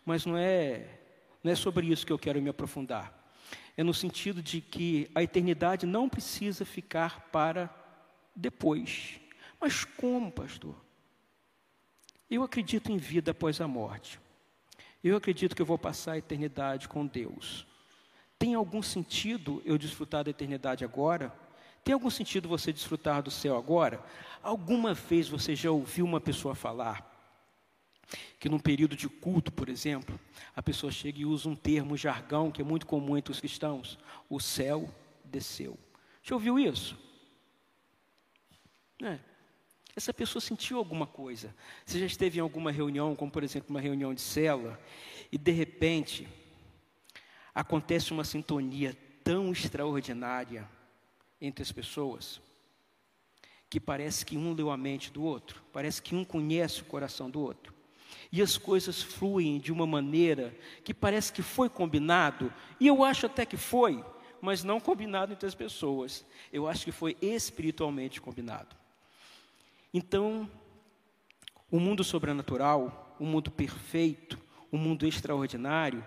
Mas 0.05 0.25
não 0.25 0.38
é, 0.38 1.00
não 1.43 1.51
é 1.51 1.55
sobre 1.55 1.88
isso 1.88 2.05
que 2.05 2.12
eu 2.12 2.17
quero 2.17 2.41
me 2.41 2.50
aprofundar. 2.50 3.19
É 3.77 3.83
no 3.83 3.93
sentido 3.93 4.41
de 4.41 4.62
que 4.62 5.10
a 5.13 5.21
eternidade 5.21 5.86
não 5.86 6.10
precisa 6.10 6.65
ficar 6.65 7.29
para 7.31 7.69
depois. 8.36 9.19
Mas 9.60 9.83
como, 9.86 10.31
pastor? 10.31 10.75
Eu 12.29 12.43
acredito 12.43 12.91
em 12.91 12.98
vida 12.98 13.31
após 13.31 13.60
a 13.60 13.67
morte. 13.67 14.19
Eu 15.03 15.17
acredito 15.17 15.55
que 15.55 15.62
eu 15.62 15.65
vou 15.65 15.77
passar 15.77 16.13
a 16.13 16.17
eternidade 16.17 16.88
com 16.88 17.05
Deus. 17.05 17.67
Tem 18.39 18.55
algum 18.55 18.81
sentido 18.81 19.62
eu 19.65 19.77
desfrutar 19.77 20.24
da 20.24 20.31
eternidade 20.31 20.83
agora? 20.83 21.33
Tem 21.84 21.94
algum 21.94 22.10
sentido 22.10 22.48
você 22.48 22.72
desfrutar 22.72 23.24
do 23.24 23.32
céu 23.32 23.58
agora? 23.58 24.04
Alguma 24.44 24.94
vez 24.94 25.28
você 25.28 25.56
já 25.56 25.72
ouviu 25.72 26.06
uma 26.06 26.22
pessoa 26.22 26.54
falar 26.54 27.10
que 28.40 28.50
num 28.50 28.60
período 28.60 28.96
de 28.96 29.08
culto, 29.08 29.52
por 29.52 29.70
exemplo, 29.70 30.20
a 30.56 30.62
pessoa 30.62 30.92
chega 30.92 31.20
e 31.20 31.26
usa 31.26 31.48
um 31.48 31.56
termo, 31.56 31.94
um 31.94 31.98
jargão 31.98 32.52
que 32.52 32.62
é 32.62 32.66
muito 32.66 32.86
comum 32.86 33.18
entre 33.18 33.32
os 33.32 33.40
cristãos: 33.40 33.98
o 34.30 34.40
céu 34.40 34.94
desceu. 35.24 35.78
Já 36.24 36.36
ouviu 36.36 36.60
isso? 36.60 36.98
É. 39.02 39.20
Essa 39.96 40.14
pessoa 40.14 40.42
sentiu 40.42 40.78
alguma 40.78 41.06
coisa. 41.06 41.54
Você 41.86 42.00
já 42.00 42.06
esteve 42.06 42.38
em 42.38 42.42
alguma 42.42 42.72
reunião, 42.72 43.16
como 43.16 43.32
por 43.32 43.44
exemplo 43.44 43.70
uma 43.70 43.82
reunião 43.82 44.14
de 44.14 44.22
célula, 44.22 44.80
e 45.32 45.38
de 45.38 45.52
repente 45.52 46.28
acontece 47.54 48.12
uma 48.12 48.24
sintonia 48.24 48.96
tão 49.24 49.52
extraordinária 49.52 50.68
entre 51.41 51.63
as 51.63 51.71
pessoas, 51.71 52.39
que 53.69 53.79
parece 53.79 54.25
que 54.25 54.38
um 54.38 54.53
leu 54.53 54.69
a 54.69 54.77
mente 54.77 55.12
do 55.12 55.24
outro, 55.24 55.63
parece 55.74 56.01
que 56.01 56.15
um 56.15 56.24
conhece 56.24 56.81
o 56.81 56.86
coração 56.86 57.29
do 57.29 57.41
outro. 57.41 57.74
E 58.31 58.41
as 58.41 58.57
coisas 58.57 59.01
fluem 59.01 59.60
de 59.60 59.71
uma 59.71 59.88
maneira 59.88 60.55
que 60.83 60.93
parece 60.93 61.33
que 61.33 61.41
foi 61.41 61.69
combinado, 61.69 62.53
e 62.79 62.88
eu 62.88 63.03
acho 63.03 63.25
até 63.25 63.45
que 63.45 63.57
foi, 63.57 64.03
mas 64.41 64.63
não 64.63 64.79
combinado 64.79 65.33
entre 65.33 65.48
as 65.48 65.55
pessoas. 65.55 66.25
Eu 66.51 66.67
acho 66.67 66.86
que 66.86 66.91
foi 66.91 67.17
espiritualmente 67.21 68.21
combinado. 68.21 68.75
Então, 69.93 70.50
o 71.69 71.79
mundo 71.79 72.03
sobrenatural, 72.03 73.15
o 73.19 73.25
mundo 73.25 73.51
perfeito, 73.51 74.39
o 74.71 74.77
mundo 74.77 75.05
extraordinário, 75.05 76.05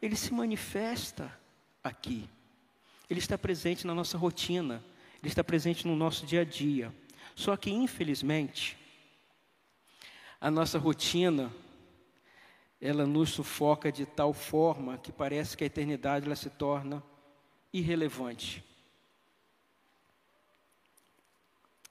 ele 0.00 0.16
se 0.16 0.32
manifesta 0.32 1.32
aqui. 1.82 2.28
Ele 3.08 3.20
está 3.20 3.38
presente 3.38 3.86
na 3.86 3.94
nossa 3.94 4.18
rotina, 4.18 4.84
ele 5.20 5.28
está 5.28 5.44
presente 5.44 5.86
no 5.86 5.94
nosso 5.94 6.26
dia 6.26 6.40
a 6.40 6.44
dia. 6.44 6.94
Só 7.34 7.56
que, 7.56 7.70
infelizmente, 7.70 8.76
a 10.40 10.50
nossa 10.50 10.78
rotina, 10.78 11.52
ela 12.80 13.06
nos 13.06 13.30
sufoca 13.30 13.90
de 13.90 14.04
tal 14.06 14.32
forma 14.32 14.98
que 14.98 15.12
parece 15.12 15.56
que 15.56 15.64
a 15.64 15.66
eternidade 15.66 16.26
ela 16.26 16.36
se 16.36 16.50
torna 16.50 17.02
irrelevante. 17.72 18.64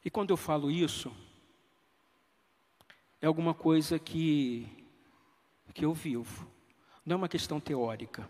E 0.03 0.09
quando 0.09 0.29
eu 0.29 0.37
falo 0.37 0.69
isso, 0.69 1.11
é 3.19 3.25
alguma 3.25 3.55
coisa 3.55 3.97
que, 3.97 4.67
que 5.73 5.83
eu 5.83 5.93
vivo, 5.93 6.47
não 7.03 7.15
é 7.15 7.17
uma 7.17 7.29
questão 7.29 7.59
teórica. 7.59 8.29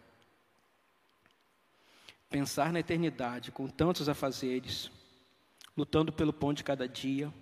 Pensar 2.35 2.73
na 2.73 2.81
eternidade 2.81 3.49
com 3.49 3.65
tantos 3.65 4.09
afazeres, 4.09 4.91
lutando 5.77 6.11
pelo 6.11 6.33
pão 6.33 6.53
de 6.53 6.65
cada 6.65 6.85
dia. 6.85 7.33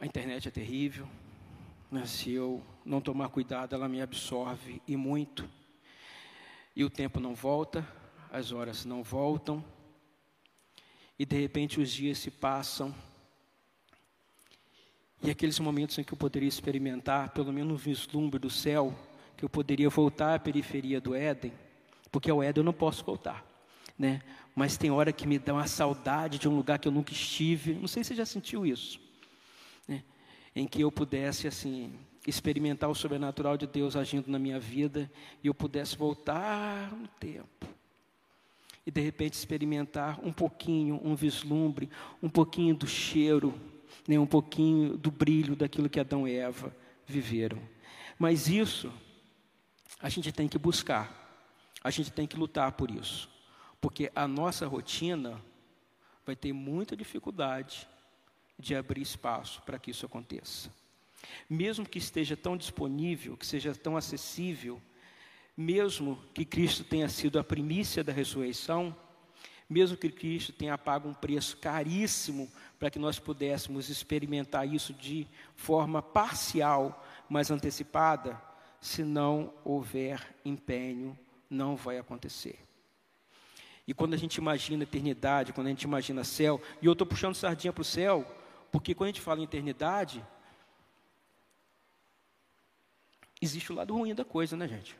A 0.00 0.04
internet 0.04 0.48
é 0.48 0.50
terrível, 0.50 1.08
né? 1.92 2.04
se 2.06 2.32
eu 2.32 2.60
não 2.84 3.00
tomar 3.00 3.28
cuidado, 3.28 3.72
ela 3.76 3.88
me 3.88 4.02
absorve 4.02 4.82
e 4.84 4.96
muito. 4.96 5.48
E 6.74 6.82
o 6.82 6.90
tempo 6.90 7.20
não 7.20 7.36
volta, 7.36 7.86
as 8.32 8.50
horas 8.50 8.84
não 8.84 9.00
voltam, 9.00 9.64
e 11.16 11.24
de 11.24 11.40
repente 11.40 11.80
os 11.80 11.92
dias 11.92 12.18
se 12.18 12.32
passam 12.32 12.92
e 15.22 15.30
aqueles 15.30 15.60
momentos 15.60 15.96
em 15.98 16.02
que 16.02 16.12
eu 16.12 16.18
poderia 16.18 16.48
experimentar 16.48 17.30
pelo 17.30 17.52
menos 17.52 17.74
um 17.74 17.76
vislumbre 17.76 18.40
do 18.40 18.50
céu, 18.50 18.92
que 19.36 19.44
eu 19.44 19.48
poderia 19.48 19.88
voltar 19.88 20.34
à 20.34 20.38
periferia 20.38 21.00
do 21.00 21.14
Éden, 21.14 21.52
porque 22.10 22.30
ao 22.30 22.42
Éden 22.42 22.60
eu 22.60 22.64
não 22.64 22.72
posso 22.72 23.04
voltar, 23.04 23.44
né? 23.98 24.22
Mas 24.54 24.76
tem 24.76 24.90
hora 24.90 25.12
que 25.12 25.26
me 25.26 25.38
dá 25.38 25.52
uma 25.52 25.66
saudade 25.66 26.38
de 26.38 26.48
um 26.48 26.56
lugar 26.56 26.78
que 26.78 26.86
eu 26.86 26.92
nunca 26.92 27.12
estive. 27.12 27.74
Não 27.74 27.88
sei 27.88 28.04
se 28.04 28.08
você 28.08 28.14
já 28.14 28.26
sentiu 28.26 28.64
isso, 28.64 29.00
né? 29.88 30.02
Em 30.54 30.66
que 30.66 30.80
eu 30.80 30.92
pudesse 30.92 31.48
assim 31.48 31.92
experimentar 32.26 32.88
o 32.88 32.94
sobrenatural 32.94 33.56
de 33.56 33.66
Deus 33.66 33.96
agindo 33.96 34.30
na 34.30 34.38
minha 34.38 34.58
vida 34.58 35.10
e 35.42 35.48
eu 35.48 35.54
pudesse 35.54 35.96
voltar 35.96 36.92
no 36.92 37.08
tempo 37.08 37.66
e 38.86 38.90
de 38.90 39.00
repente 39.00 39.34
experimentar 39.34 40.20
um 40.22 40.32
pouquinho, 40.32 41.00
um 41.02 41.14
vislumbre, 41.14 41.88
um 42.22 42.28
pouquinho 42.28 42.74
do 42.74 42.86
cheiro 42.86 43.54
nem 44.06 44.18
um 44.18 44.26
pouquinho 44.26 44.96
do 44.96 45.10
brilho 45.10 45.56
daquilo 45.56 45.88
que 45.88 46.00
Adão 46.00 46.28
e 46.28 46.34
Eva 46.34 46.74
viveram. 47.06 47.58
Mas 48.18 48.48
isso 48.48 48.92
a 50.00 50.08
gente 50.08 50.32
tem 50.32 50.48
que 50.48 50.58
buscar, 50.58 51.10
a 51.82 51.90
gente 51.90 52.10
tem 52.10 52.26
que 52.26 52.36
lutar 52.36 52.72
por 52.72 52.90
isso, 52.90 53.28
porque 53.80 54.10
a 54.14 54.26
nossa 54.26 54.66
rotina 54.66 55.40
vai 56.24 56.34
ter 56.34 56.52
muita 56.52 56.96
dificuldade 56.96 57.86
de 58.58 58.74
abrir 58.74 59.02
espaço 59.02 59.62
para 59.62 59.78
que 59.78 59.90
isso 59.90 60.06
aconteça. 60.06 60.70
Mesmo 61.48 61.88
que 61.88 61.98
esteja 61.98 62.36
tão 62.36 62.56
disponível, 62.56 63.36
que 63.36 63.46
seja 63.46 63.74
tão 63.74 63.96
acessível, 63.96 64.80
mesmo 65.56 66.22
que 66.34 66.44
Cristo 66.44 66.84
tenha 66.84 67.08
sido 67.08 67.38
a 67.38 67.44
primícia 67.44 68.02
da 68.02 68.12
ressurreição, 68.12 68.94
mesmo 69.68 69.96
que 69.96 70.10
Cristo 70.10 70.52
tenha 70.52 70.76
pago 70.76 71.08
um 71.08 71.14
preço 71.14 71.56
caríssimo 71.56 72.50
para 72.78 72.90
que 72.90 72.98
nós 72.98 73.18
pudéssemos 73.18 73.88
experimentar 73.88 74.68
isso 74.68 74.92
de 74.92 75.26
forma 75.56 76.02
parcial, 76.02 77.04
mas 77.28 77.50
antecipada, 77.50 78.40
se 78.84 79.02
não 79.02 79.50
houver 79.64 80.36
empenho, 80.44 81.18
não 81.48 81.74
vai 81.74 81.96
acontecer. 81.96 82.58
E 83.86 83.94
quando 83.94 84.12
a 84.12 84.16
gente 84.18 84.36
imagina 84.36 84.82
eternidade, 84.82 85.54
quando 85.54 85.68
a 85.68 85.70
gente 85.70 85.84
imagina 85.84 86.22
céu, 86.22 86.60
e 86.82 86.84
eu 86.84 86.92
estou 86.92 87.06
puxando 87.06 87.34
sardinha 87.34 87.72
para 87.72 87.80
o 87.80 87.84
céu, 87.84 88.30
porque 88.70 88.94
quando 88.94 89.08
a 89.08 89.12
gente 89.12 89.22
fala 89.22 89.40
em 89.40 89.44
eternidade, 89.44 90.22
existe 93.40 93.72
o 93.72 93.74
lado 93.74 93.94
ruim 93.94 94.14
da 94.14 94.22
coisa, 94.22 94.54
né, 94.54 94.68
gente? 94.68 94.94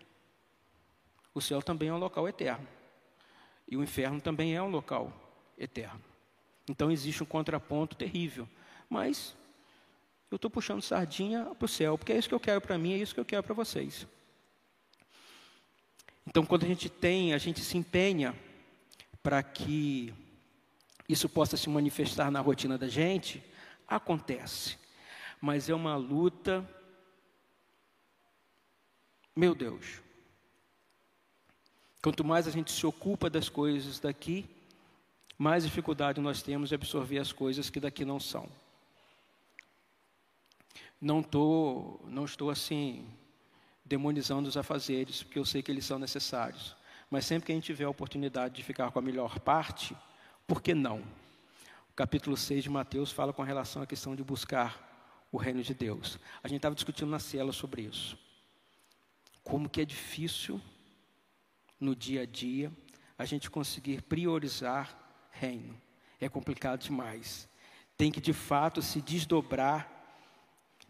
O 1.34 1.40
céu 1.42 1.60
também 1.60 1.90
é 1.90 1.92
um 1.92 1.98
local 1.98 2.26
eterno. 2.26 2.66
E 3.68 3.76
o 3.76 3.82
inferno 3.82 4.18
também 4.18 4.56
é 4.56 4.62
um 4.62 4.70
local 4.70 5.12
eterno. 5.58 6.00
Então 6.66 6.90
existe 6.90 7.22
um 7.22 7.26
contraponto 7.26 7.94
terrível. 7.94 8.48
Mas 8.88 9.36
eu 10.30 10.36
estou 10.36 10.50
puxando 10.50 10.82
sardinha 10.82 11.44
para 11.44 11.66
o 11.66 11.68
céu, 11.68 11.96
porque 11.96 12.12
é 12.12 12.18
isso 12.18 12.28
que 12.28 12.34
eu 12.34 12.40
quero 12.40 12.60
para 12.60 12.76
mim, 12.78 12.92
é 12.92 12.98
isso 12.98 13.14
que 13.14 13.20
eu 13.20 13.24
quero 13.24 13.42
para 13.42 13.54
vocês. 13.54 14.06
Então, 16.26 16.44
quando 16.44 16.64
a 16.64 16.68
gente 16.68 16.88
tem, 16.88 17.34
a 17.34 17.38
gente 17.38 17.60
se 17.60 17.76
empenha 17.76 18.34
para 19.22 19.42
que 19.42 20.12
isso 21.08 21.28
possa 21.28 21.56
se 21.56 21.68
manifestar 21.68 22.30
na 22.30 22.40
rotina 22.40 22.78
da 22.78 22.88
gente, 22.88 23.42
acontece. 23.86 24.78
Mas 25.40 25.68
é 25.68 25.74
uma 25.74 25.96
luta, 25.96 26.68
meu 29.36 29.54
Deus. 29.54 30.02
Quanto 32.02 32.24
mais 32.24 32.48
a 32.48 32.50
gente 32.50 32.70
se 32.70 32.86
ocupa 32.86 33.30
das 33.30 33.48
coisas 33.48 33.98
daqui, 33.98 34.46
mais 35.38 35.64
dificuldade 35.64 36.20
nós 36.20 36.42
temos 36.42 36.68
de 36.68 36.74
absorver 36.74 37.18
as 37.18 37.32
coisas 37.32 37.70
que 37.70 37.80
daqui 37.80 38.04
não 38.04 38.20
são. 38.20 38.48
Não, 41.04 41.22
tô, 41.22 42.00
não 42.06 42.24
estou 42.24 42.48
assim 42.48 43.06
demonizando 43.84 44.48
os 44.48 44.56
afazeres, 44.56 45.22
porque 45.22 45.38
eu 45.38 45.44
sei 45.44 45.62
que 45.62 45.70
eles 45.70 45.84
são 45.84 45.98
necessários. 45.98 46.74
Mas 47.10 47.26
sempre 47.26 47.44
que 47.44 47.52
a 47.52 47.54
gente 47.54 47.66
tiver 47.66 47.84
a 47.84 47.90
oportunidade 47.90 48.54
de 48.54 48.62
ficar 48.62 48.90
com 48.90 48.98
a 48.98 49.02
melhor 49.02 49.38
parte, 49.38 49.94
por 50.46 50.62
que 50.62 50.72
não? 50.72 51.00
O 51.90 51.94
capítulo 51.94 52.38
6 52.38 52.62
de 52.64 52.70
Mateus 52.70 53.12
fala 53.12 53.34
com 53.34 53.42
relação 53.42 53.82
à 53.82 53.86
questão 53.86 54.16
de 54.16 54.24
buscar 54.24 55.26
o 55.30 55.36
reino 55.36 55.62
de 55.62 55.74
Deus. 55.74 56.18
A 56.42 56.48
gente 56.48 56.56
estava 56.56 56.74
discutindo 56.74 57.10
na 57.10 57.18
cela 57.18 57.52
sobre 57.52 57.82
isso. 57.82 58.16
Como 59.42 59.68
que 59.68 59.82
é 59.82 59.84
difícil 59.84 60.58
no 61.78 61.94
dia 61.94 62.22
a 62.22 62.26
dia 62.26 62.72
a 63.18 63.26
gente 63.26 63.50
conseguir 63.50 64.00
priorizar 64.00 64.98
reino. 65.30 65.78
É 66.18 66.30
complicado 66.30 66.80
demais. 66.80 67.46
Tem 67.94 68.10
que 68.10 68.22
de 68.22 68.32
fato 68.32 68.80
se 68.80 69.02
desdobrar, 69.02 69.93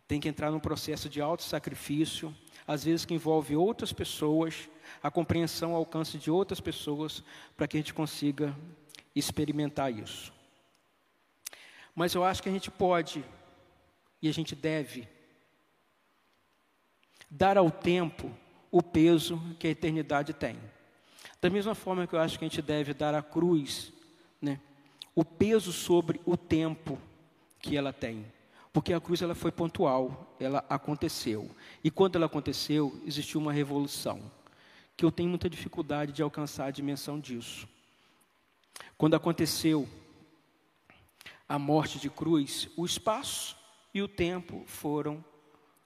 tem 0.07 0.21
que 0.21 0.29
entrar 0.29 0.51
num 0.51 0.61
processo 0.61 1.09
de 1.09 1.21
auto-sacrifício, 1.21 2.35
às 2.67 2.85
vezes 2.85 3.05
que 3.05 3.15
envolve 3.15 3.57
outras 3.57 3.93
pessoas, 3.93 4.69
a 5.03 5.11
compreensão 5.11 5.73
ao 5.73 5.79
alcance 5.79 6.19
de 6.19 6.31
outras 6.31 6.61
pessoas, 6.61 7.23
para 7.57 7.67
que 7.67 7.77
a 7.77 7.81
gente 7.81 7.95
consiga 7.95 8.55
experimentar 9.15 9.93
isso. 9.93 10.33
Mas 11.95 12.15
eu 12.15 12.25
acho 12.25 12.43
que 12.43 12.49
a 12.49 12.53
gente 12.53 12.71
pode 12.71 13.25
e 14.21 14.29
a 14.29 14.33
gente 14.33 14.55
deve 14.55 15.09
dar 17.31 17.57
ao 17.57 17.71
tempo 17.71 18.31
o 18.71 18.83
peso 18.83 19.41
que 19.59 19.67
a 19.67 19.71
eternidade 19.71 20.33
tem. 20.33 20.59
Da 21.41 21.51
mesma 21.51 21.75
forma 21.75 22.07
que 22.07 22.15
eu 22.15 22.21
acho 22.21 22.39
que 22.39 22.45
a 22.45 22.49
gente 22.49 22.63
deve 22.63 22.95
dar 22.95 23.15
à 23.15 23.23
cruz 23.23 23.93
né, 24.41 24.61
o 25.15 25.25
peso 25.25 25.73
sobre 25.73 26.21
o 26.25 26.37
tempo 26.37 26.99
que 27.61 27.77
ela 27.77 27.93
tem. 27.93 28.27
Porque 28.75 28.93
a 28.93 29.01
cruz 29.01 29.23
ela 29.23 29.37
foi 29.37 29.53
pontual, 29.53 30.37
ela 30.41 30.65
aconteceu. 30.69 31.49
E 31.85 31.93
quando 31.93 32.17
ela 32.17 32.27
aconteceu, 32.27 33.01
existiu 33.07 33.41
uma 33.41 33.53
revolução, 33.53 34.21
que 34.97 35.05
eu 35.05 35.13
tenho 35.13 35.29
muita 35.29 35.49
dificuldade 35.49 36.11
de 36.11 36.23
alcançar 36.23 36.67
a 36.67 36.71
dimensão 36.73 37.21
disso. 37.21 37.69
Quando 38.99 39.15
aconteceu 39.15 39.89
a 41.49 41.57
morte 41.57 42.01
de 42.01 42.11
cruz, 42.11 42.69
o 42.77 42.85
espaço 42.85 43.57
e 43.95 44.03
o 44.03 44.09
tempo 44.09 44.65
foram 44.67 45.25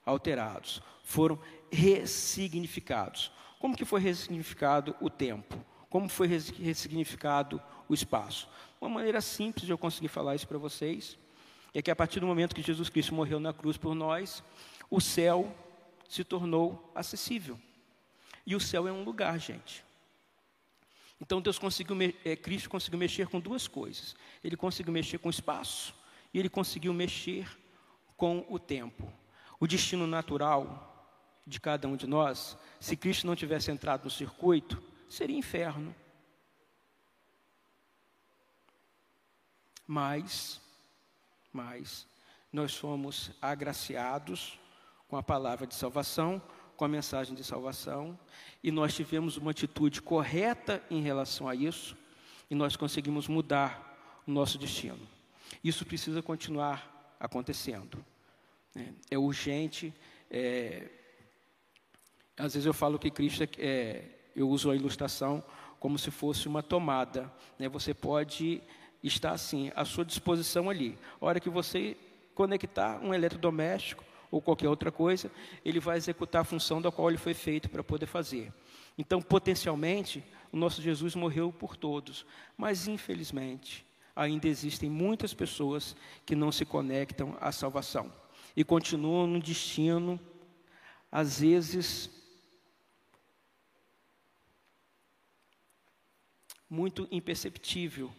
alterados, 0.02 0.80
foram 1.04 1.38
ressignificados. 1.70 3.30
Como 3.58 3.76
que 3.76 3.84
foi 3.84 4.00
ressignificado 4.00 4.96
o 4.98 5.10
tempo? 5.10 5.62
Como 5.90 6.08
foi 6.08 6.26
ressignificado 6.26 7.60
o 7.86 7.92
espaço? 7.92 8.48
Uma 8.80 8.88
maneira 8.88 9.20
simples 9.20 9.66
de 9.66 9.72
eu 9.72 9.76
conseguir 9.76 10.08
falar 10.08 10.36
isso 10.36 10.48
para 10.48 10.56
vocês 10.56 11.18
é 11.78 11.82
que 11.82 11.92
a 11.92 11.96
partir 11.96 12.18
do 12.18 12.26
momento 12.26 12.56
que 12.56 12.62
Jesus 12.62 12.88
Cristo 12.88 13.14
morreu 13.14 13.38
na 13.38 13.52
cruz 13.52 13.76
por 13.76 13.94
nós, 13.94 14.42
o 14.90 15.00
céu 15.00 15.54
se 16.08 16.24
tornou 16.24 16.90
acessível. 16.92 17.56
E 18.44 18.56
o 18.56 18.60
céu 18.60 18.88
é 18.88 18.92
um 18.92 19.04
lugar, 19.04 19.38
gente. 19.38 19.84
Então 21.20 21.40
Deus 21.40 21.56
conseguiu, 21.56 21.96
é, 22.24 22.34
Cristo 22.34 22.68
conseguiu 22.68 22.98
mexer 22.98 23.28
com 23.28 23.38
duas 23.38 23.68
coisas. 23.68 24.16
Ele 24.42 24.56
conseguiu 24.56 24.92
mexer 24.92 25.18
com 25.18 25.28
o 25.28 25.30
espaço 25.30 25.94
e 26.34 26.40
ele 26.40 26.48
conseguiu 26.48 26.92
mexer 26.92 27.48
com 28.16 28.44
o 28.48 28.58
tempo. 28.58 29.08
O 29.60 29.66
destino 29.66 30.04
natural 30.04 30.84
de 31.46 31.60
cada 31.60 31.86
um 31.86 31.94
de 31.94 32.08
nós, 32.08 32.58
se 32.80 32.96
Cristo 32.96 33.24
não 33.24 33.36
tivesse 33.36 33.70
entrado 33.70 34.02
no 34.02 34.10
circuito, 34.10 34.82
seria 35.08 35.36
inferno. 35.36 35.94
Mas, 39.86 40.60
mas, 41.52 42.06
nós 42.52 42.74
fomos 42.74 43.30
agraciados 43.40 44.58
com 45.06 45.16
a 45.16 45.22
palavra 45.22 45.66
de 45.66 45.74
salvação, 45.74 46.40
com 46.76 46.84
a 46.84 46.88
mensagem 46.88 47.34
de 47.34 47.42
salvação, 47.42 48.18
e 48.62 48.70
nós 48.70 48.94
tivemos 48.94 49.36
uma 49.36 49.50
atitude 49.50 50.00
correta 50.00 50.82
em 50.90 51.00
relação 51.00 51.48
a 51.48 51.54
isso, 51.54 51.96
e 52.50 52.54
nós 52.54 52.76
conseguimos 52.76 53.28
mudar 53.28 54.22
o 54.26 54.30
nosso 54.30 54.58
destino. 54.58 55.08
Isso 55.62 55.84
precisa 55.84 56.22
continuar 56.22 57.16
acontecendo. 57.18 58.04
É, 58.76 58.92
é 59.12 59.18
urgente. 59.18 59.92
É, 60.30 60.88
às 62.36 62.54
vezes 62.54 62.66
eu 62.66 62.74
falo 62.74 62.98
que 62.98 63.10
Cristo 63.10 63.42
é, 63.42 63.48
é 63.58 64.04
eu 64.36 64.48
uso 64.48 64.70
a 64.70 64.76
ilustração 64.76 65.42
como 65.80 65.98
se 65.98 66.10
fosse 66.10 66.46
uma 66.46 66.62
tomada. 66.62 67.32
Né? 67.58 67.68
Você 67.68 67.92
pode 67.92 68.62
estar 69.02 69.32
assim, 69.32 69.70
à 69.74 69.84
sua 69.84 70.04
disposição 70.04 70.68
ali. 70.68 70.98
A 71.20 71.26
hora 71.26 71.40
que 71.40 71.48
você 71.48 71.96
conectar 72.34 73.00
um 73.00 73.14
eletrodoméstico 73.14 74.04
ou 74.30 74.40
qualquer 74.40 74.68
outra 74.68 74.92
coisa, 74.92 75.30
ele 75.64 75.80
vai 75.80 75.96
executar 75.96 76.42
a 76.42 76.44
função 76.44 76.82
da 76.82 76.90
qual 76.90 77.08
ele 77.08 77.18
foi 77.18 77.34
feito 77.34 77.68
para 77.68 77.82
poder 77.82 78.06
fazer. 78.06 78.52
Então, 78.96 79.22
potencialmente, 79.22 80.22
o 80.52 80.56
nosso 80.56 80.82
Jesus 80.82 81.14
morreu 81.14 81.52
por 81.52 81.76
todos, 81.76 82.26
mas 82.56 82.88
infelizmente, 82.88 83.86
ainda 84.14 84.48
existem 84.48 84.90
muitas 84.90 85.32
pessoas 85.32 85.96
que 86.26 86.34
não 86.34 86.50
se 86.50 86.64
conectam 86.64 87.36
à 87.40 87.52
salvação 87.52 88.12
e 88.56 88.64
continuam 88.64 89.26
no 89.26 89.40
destino, 89.40 90.18
às 91.10 91.40
vezes, 91.40 92.10
muito 96.68 97.08
imperceptível 97.10 98.12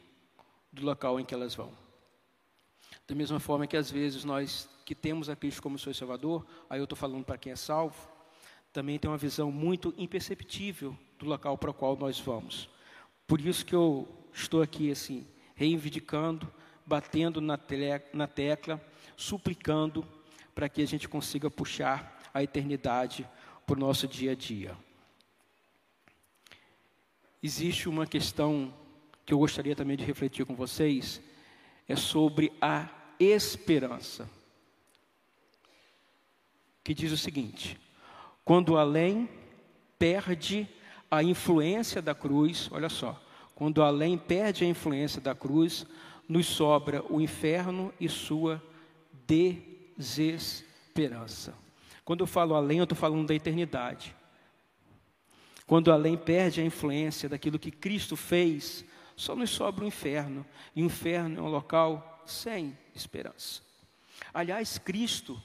do 0.79 0.85
local 0.85 1.19
em 1.19 1.25
que 1.25 1.33
elas 1.33 1.53
vão. 1.53 1.71
Da 3.07 3.15
mesma 3.15 3.39
forma 3.39 3.67
que 3.67 3.77
às 3.77 3.89
vezes 3.91 4.23
nós 4.23 4.69
que 4.85 4.95
temos 4.95 5.29
a 5.29 5.35
Cristo 5.35 5.61
como 5.61 5.77
seu 5.77 5.93
Salvador, 5.93 6.45
aí 6.69 6.79
eu 6.79 6.83
estou 6.83 6.97
falando 6.97 7.23
para 7.23 7.37
quem 7.37 7.51
é 7.51 7.55
salvo, 7.55 8.09
também 8.73 8.97
tem 8.97 9.09
uma 9.09 9.17
visão 9.17 9.51
muito 9.51 9.93
imperceptível 9.97 10.97
do 11.17 11.25
local 11.25 11.57
para 11.57 11.69
o 11.69 11.73
qual 11.73 11.95
nós 11.95 12.19
vamos. 12.19 12.69
Por 13.27 13.39
isso 13.39 13.65
que 13.65 13.75
eu 13.75 14.07
estou 14.33 14.61
aqui 14.61 14.91
assim, 14.91 15.27
reivindicando, 15.55 16.51
batendo 16.85 17.39
na, 17.39 17.59
na 18.13 18.27
tecla, 18.27 18.81
suplicando 19.15 20.05
para 20.55 20.67
que 20.67 20.81
a 20.81 20.87
gente 20.87 21.07
consiga 21.07 21.49
puxar 21.51 22.19
a 22.33 22.41
eternidade 22.41 23.27
para 23.65 23.75
o 23.75 23.79
nosso 23.79 24.07
dia 24.07 24.31
a 24.31 24.35
dia 24.35 24.75
existe 27.41 27.87
uma 27.87 28.05
questão 28.05 28.73
que 29.29 29.33
eu 29.33 29.37
gostaria 29.37 29.75
também 29.75 29.95
de 29.95 30.03
refletir 30.03 30.43
com 30.43 30.55
vocês, 30.55 31.21
é 31.87 31.95
sobre 31.95 32.51
a 32.59 32.89
esperança. 33.19 34.27
Que 36.83 36.95
diz 36.95 37.11
o 37.11 37.17
seguinte: 37.17 37.79
quando 38.43 38.75
além 38.75 39.29
perde 39.99 40.67
a 41.11 41.21
influência 41.21 42.01
da 42.01 42.15
cruz, 42.15 42.69
olha 42.71 42.89
só, 42.89 43.23
quando 43.53 43.83
além 43.83 44.17
perde 44.17 44.63
a 44.63 44.67
influência 44.67 45.21
da 45.21 45.35
cruz, 45.35 45.85
nos 46.27 46.47
sobra 46.47 47.05
o 47.07 47.21
inferno 47.21 47.93
e 47.99 48.09
sua 48.09 48.59
desesperança. 49.27 51.53
Quando 52.03 52.21
eu 52.21 52.27
falo 52.27 52.55
além, 52.55 52.79
eu 52.79 52.85
estou 52.85 52.97
falando 52.97 53.27
da 53.27 53.35
eternidade. 53.35 54.15
Quando 55.67 55.91
além 55.91 56.17
perde 56.17 56.61
a 56.61 56.65
influência 56.65 57.29
daquilo 57.29 57.59
que 57.59 57.69
Cristo 57.69 58.15
fez, 58.15 58.88
só 59.19 59.35
nos 59.35 59.49
sobra 59.49 59.83
o 59.83 59.87
inferno. 59.87 60.45
E 60.73 60.81
o 60.81 60.85
inferno 60.85 61.39
é 61.39 61.41
um 61.41 61.49
local 61.49 62.23
sem 62.25 62.77
esperança. 62.95 63.61
Aliás, 64.33 64.77
Cristo, 64.77 65.41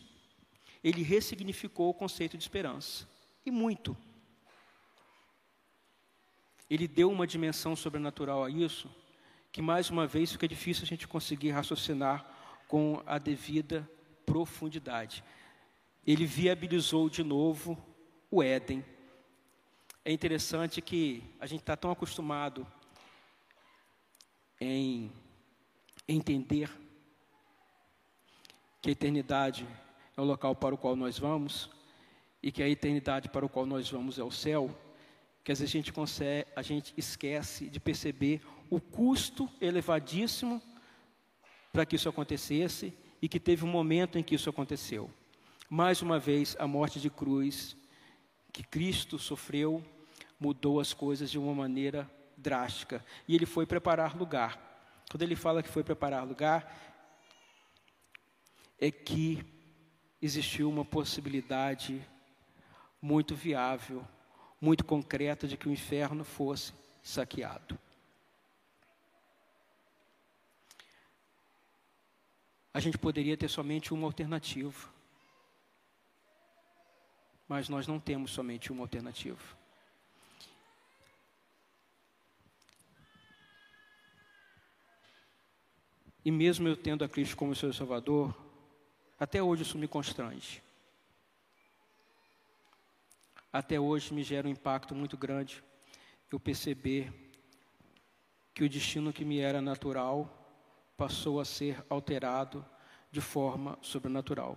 ele 0.82 1.02
ressignificou 1.02 1.90
o 1.90 1.94
conceito 1.94 2.36
de 2.38 2.44
esperança. 2.44 3.08
E 3.44 3.50
muito. 3.50 3.96
Ele 6.70 6.86
deu 6.86 7.10
uma 7.10 7.26
dimensão 7.26 7.74
sobrenatural 7.74 8.44
a 8.44 8.50
isso, 8.50 8.88
que 9.50 9.60
mais 9.60 9.90
uma 9.90 10.06
vez 10.06 10.30
fica 10.30 10.46
difícil 10.46 10.84
a 10.84 10.86
gente 10.86 11.08
conseguir 11.08 11.50
raciocinar 11.50 12.24
com 12.68 13.02
a 13.04 13.18
devida 13.18 13.88
profundidade. 14.24 15.24
Ele 16.06 16.24
viabilizou 16.24 17.10
de 17.10 17.24
novo 17.24 17.76
o 18.30 18.40
Éden 18.40 18.84
é 20.04 20.12
interessante 20.12 20.82
que 20.82 21.22
a 21.40 21.46
gente 21.46 21.60
está 21.60 21.74
tão 21.76 21.90
acostumado 21.90 22.66
em 24.64 25.12
entender 26.08 26.70
que 28.80 28.88
a 28.88 28.92
eternidade 28.92 29.66
é 30.16 30.20
o 30.20 30.24
local 30.24 30.54
para 30.54 30.74
o 30.74 30.78
qual 30.78 30.94
nós 30.94 31.18
vamos 31.18 31.70
e 32.42 32.52
que 32.52 32.62
a 32.62 32.68
eternidade 32.68 33.28
para 33.28 33.46
o 33.46 33.48
qual 33.48 33.64
nós 33.66 33.90
vamos 33.90 34.18
é 34.18 34.22
o 34.22 34.30
céu, 34.30 34.70
que 35.42 35.50
às 35.50 35.60
vezes 35.60 35.74
a 35.74 35.78
gente 35.78 35.92
consegue, 35.92 36.48
a 36.54 36.62
gente 36.62 36.92
esquece 36.96 37.68
de 37.68 37.80
perceber 37.80 38.42
o 38.68 38.80
custo 38.80 39.48
elevadíssimo 39.60 40.60
para 41.72 41.86
que 41.86 41.96
isso 41.96 42.08
acontecesse 42.08 42.92
e 43.20 43.28
que 43.28 43.40
teve 43.40 43.64
um 43.64 43.70
momento 43.70 44.18
em 44.18 44.22
que 44.22 44.34
isso 44.34 44.50
aconteceu. 44.50 45.10
Mais 45.68 46.02
uma 46.02 46.18
vez, 46.18 46.54
a 46.58 46.66
morte 46.66 47.00
de 47.00 47.08
cruz 47.08 47.76
que 48.52 48.62
Cristo 48.62 49.18
sofreu 49.18 49.82
mudou 50.38 50.78
as 50.78 50.92
coisas 50.92 51.30
de 51.30 51.38
uma 51.38 51.54
maneira 51.54 52.08
drástica. 52.44 53.04
E 53.26 53.34
ele 53.34 53.46
foi 53.46 53.66
preparar 53.66 54.16
lugar. 54.16 54.52
Quando 55.10 55.22
ele 55.22 55.34
fala 55.34 55.62
que 55.62 55.68
foi 55.68 55.82
preparar 55.82 56.26
lugar, 56.26 56.60
é 58.78 58.90
que 58.90 59.44
existiu 60.20 60.68
uma 60.68 60.84
possibilidade 60.84 62.06
muito 63.00 63.34
viável, 63.34 64.06
muito 64.60 64.84
concreta 64.84 65.48
de 65.48 65.56
que 65.56 65.68
o 65.68 65.72
inferno 65.72 66.24
fosse 66.24 66.72
saqueado. 67.02 67.78
A 72.72 72.80
gente 72.80 72.98
poderia 72.98 73.36
ter 73.36 73.48
somente 73.48 73.94
uma 73.94 74.06
alternativa. 74.06 74.92
Mas 77.46 77.68
nós 77.68 77.86
não 77.86 78.00
temos 78.00 78.32
somente 78.32 78.72
uma 78.72 78.82
alternativa. 78.82 79.63
E 86.24 86.30
mesmo 86.30 86.66
eu 86.66 86.76
tendo 86.76 87.04
a 87.04 87.08
Cristo 87.08 87.36
como 87.36 87.54
seu 87.54 87.72
Salvador, 87.72 88.34
até 89.20 89.42
hoje 89.42 89.62
isso 89.62 89.76
me 89.76 89.86
constrange. 89.86 90.62
Até 93.52 93.78
hoje 93.78 94.12
me 94.12 94.22
gera 94.22 94.48
um 94.48 94.50
impacto 94.50 94.94
muito 94.94 95.16
grande 95.16 95.62
eu 96.32 96.40
perceber 96.40 97.12
que 98.52 98.64
o 98.64 98.68
destino 98.68 99.12
que 99.12 99.24
me 99.24 99.38
era 99.38 99.60
natural 99.60 100.28
passou 100.96 101.40
a 101.40 101.44
ser 101.44 101.84
alterado 101.88 102.64
de 103.10 103.20
forma 103.20 103.78
sobrenatural. 103.82 104.56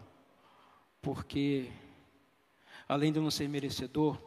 Porque, 1.02 1.72
além 2.88 3.12
de 3.12 3.20
eu 3.20 3.24
não 3.24 3.30
ser 3.30 3.48
merecedor, 3.48 4.20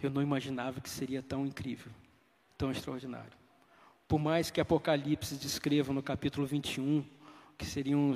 eu 0.00 0.10
não 0.10 0.22
imaginava 0.22 0.80
que 0.80 0.88
seria 0.88 1.22
tão 1.22 1.46
incrível, 1.46 1.90
tão 2.56 2.70
extraordinário. 2.70 3.45
Por 4.08 4.20
mais 4.20 4.52
que 4.52 4.60
Apocalipse 4.60 5.34
descreva 5.34 5.92
no 5.92 6.00
capítulo 6.00 6.46
21 6.46 7.04
que 7.58 7.66
seriam 7.66 8.10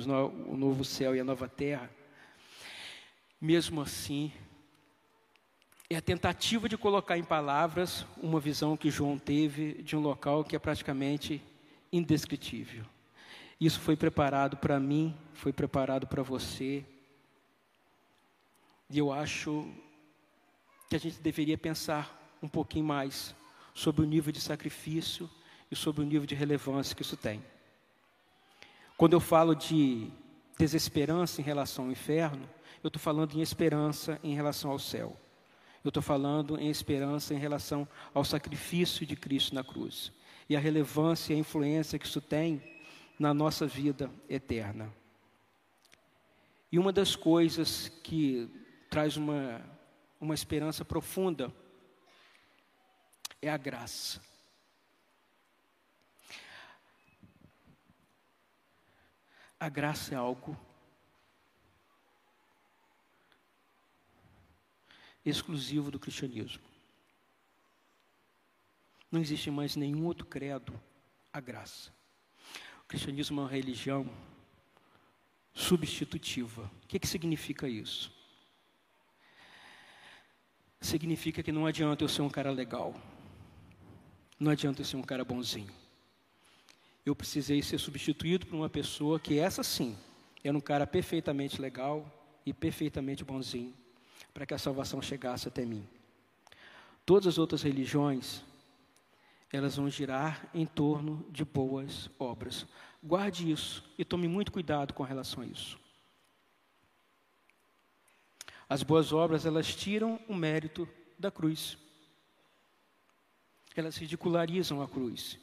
o 0.47 0.55
novo 0.55 0.85
céu 0.85 1.13
e 1.13 1.19
a 1.19 1.23
nova 1.23 1.49
terra, 1.49 1.89
mesmo 3.41 3.81
assim, 3.81 4.31
é 5.89 5.97
a 5.97 6.01
tentativa 6.01 6.69
de 6.69 6.77
colocar 6.77 7.17
em 7.17 7.23
palavras 7.23 8.05
uma 8.21 8.39
visão 8.39 8.77
que 8.77 8.89
João 8.89 9.19
teve 9.19 9.81
de 9.81 9.97
um 9.97 9.99
local 9.99 10.45
que 10.45 10.55
é 10.55 10.59
praticamente 10.59 11.41
indescritível. 11.91 12.85
Isso 13.59 13.81
foi 13.81 13.97
preparado 13.97 14.55
para 14.55 14.79
mim, 14.79 15.13
foi 15.33 15.51
preparado 15.51 16.07
para 16.07 16.23
você. 16.23 16.85
E 18.89 18.97
eu 18.97 19.11
acho 19.11 19.69
que 20.89 20.95
a 20.95 20.99
gente 20.99 21.19
deveria 21.19 21.57
pensar 21.57 22.37
um 22.41 22.47
pouquinho 22.47 22.85
mais 22.85 23.35
sobre 23.73 24.03
o 24.03 24.07
nível 24.07 24.31
de 24.31 24.39
sacrifício 24.39 25.29
e 25.71 25.75
sobre 25.75 26.01
o 26.01 26.05
nível 26.05 26.27
de 26.27 26.35
relevância 26.35 26.95
que 26.95 27.01
isso 27.01 27.15
tem. 27.15 27.41
Quando 28.97 29.13
eu 29.13 29.19
falo 29.19 29.55
de 29.55 30.11
desesperança 30.59 31.41
em 31.41 31.43
relação 31.43 31.85
ao 31.85 31.91
inferno, 31.91 32.47
eu 32.83 32.89
estou 32.89 33.01
falando 33.01 33.35
em 33.35 33.41
esperança 33.41 34.19
em 34.23 34.35
relação 34.35 34.69
ao 34.69 34.77
céu. 34.77 35.17
Eu 35.83 35.89
estou 35.89 36.03
falando 36.03 36.59
em 36.59 36.69
esperança 36.69 37.33
em 37.33 37.37
relação 37.37 37.87
ao 38.13 38.23
sacrifício 38.23 39.05
de 39.05 39.15
Cristo 39.15 39.55
na 39.55 39.63
cruz 39.63 40.11
e 40.47 40.55
a 40.55 40.59
relevância 40.59 41.33
e 41.33 41.35
a 41.37 41.39
influência 41.39 41.97
que 41.97 42.05
isso 42.05 42.21
tem 42.21 42.61
na 43.17 43.33
nossa 43.33 43.65
vida 43.65 44.11
eterna. 44.29 44.93
E 46.71 46.77
uma 46.77 46.91
das 46.91 47.15
coisas 47.15 47.89
que 48.03 48.49
traz 48.89 49.17
uma, 49.17 49.61
uma 50.19 50.33
esperança 50.33 50.85
profunda 50.85 51.51
é 53.41 53.49
a 53.49 53.57
graça. 53.57 54.21
A 59.61 59.69
graça 59.69 60.15
é 60.15 60.17
algo 60.17 60.57
exclusivo 65.23 65.91
do 65.91 65.99
cristianismo. 65.99 66.63
Não 69.11 69.21
existe 69.21 69.51
mais 69.51 69.75
nenhum 69.75 70.07
outro 70.07 70.25
credo 70.25 70.73
a 71.31 71.39
graça. 71.39 71.93
O 72.83 72.87
cristianismo 72.87 73.39
é 73.39 73.43
uma 73.43 73.49
religião 73.51 74.11
substitutiva. 75.53 76.63
O 76.83 76.87
que, 76.87 76.97
que 76.97 77.07
significa 77.07 77.69
isso? 77.69 78.11
Significa 80.79 81.43
que 81.43 81.51
não 81.51 81.67
adianta 81.67 82.03
eu 82.03 82.09
ser 82.09 82.23
um 82.23 82.31
cara 82.31 82.49
legal. 82.49 82.99
Não 84.39 84.49
adianta 84.49 84.81
eu 84.81 84.85
ser 84.85 84.97
um 84.97 85.03
cara 85.03 85.23
bonzinho. 85.23 85.80
Eu 87.05 87.15
precisei 87.15 87.61
ser 87.61 87.79
substituído 87.79 88.45
por 88.45 88.55
uma 88.55 88.69
pessoa 88.69 89.19
que, 89.19 89.39
essa 89.39 89.63
sim, 89.63 89.97
era 90.43 90.55
um 90.55 90.61
cara 90.61 90.85
perfeitamente 90.85 91.59
legal 91.59 92.05
e 92.45 92.53
perfeitamente 92.53 93.23
bonzinho 93.23 93.73
para 94.33 94.45
que 94.45 94.53
a 94.53 94.57
salvação 94.57 95.01
chegasse 95.01 95.47
até 95.47 95.65
mim. 95.65 95.87
Todas 97.05 97.27
as 97.27 97.37
outras 97.37 97.63
religiões, 97.63 98.43
elas 99.51 99.75
vão 99.75 99.89
girar 99.89 100.49
em 100.53 100.65
torno 100.65 101.25
de 101.29 101.43
boas 101.43 102.09
obras. 102.17 102.65
Guarde 103.03 103.51
isso 103.51 103.83
e 103.97 104.05
tome 104.05 104.27
muito 104.27 104.51
cuidado 104.51 104.93
com 104.93 105.03
relação 105.03 105.43
a 105.43 105.45
isso. 105.45 105.79
As 108.69 108.83
boas 108.83 109.11
obras, 109.11 109.45
elas 109.45 109.75
tiram 109.75 110.19
o 110.29 110.35
mérito 110.35 110.87
da 111.19 111.29
cruz. 111.29 111.77
Elas 113.75 113.97
ridicularizam 113.97 114.81
a 114.81 114.87
cruz. 114.87 115.37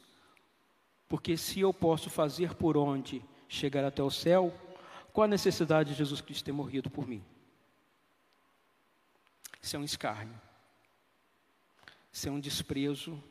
Porque 1.09 1.35
se 1.35 1.59
eu 1.59 1.73
posso 1.73 2.09
fazer 2.09 2.53
por 2.53 2.77
onde 2.77 3.25
chegar 3.47 3.83
até 3.83 4.03
o 4.03 4.11
céu, 4.11 4.53
qual 5.11 5.25
a 5.25 5.27
necessidade 5.27 5.89
de 5.89 5.97
Jesus 5.97 6.21
Cristo 6.21 6.45
ter 6.45 6.51
morrido 6.51 6.89
por 6.89 7.07
mim? 7.07 7.23
Isso 9.59 9.75
é 9.75 9.79
um 9.79 9.83
escárnio. 9.83 10.39
Isso 12.13 12.29
é 12.29 12.31
um 12.31 12.39
desprezo 12.39 13.21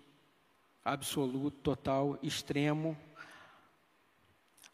absoluto, 0.84 1.56
total, 1.58 2.18
extremo 2.20 2.98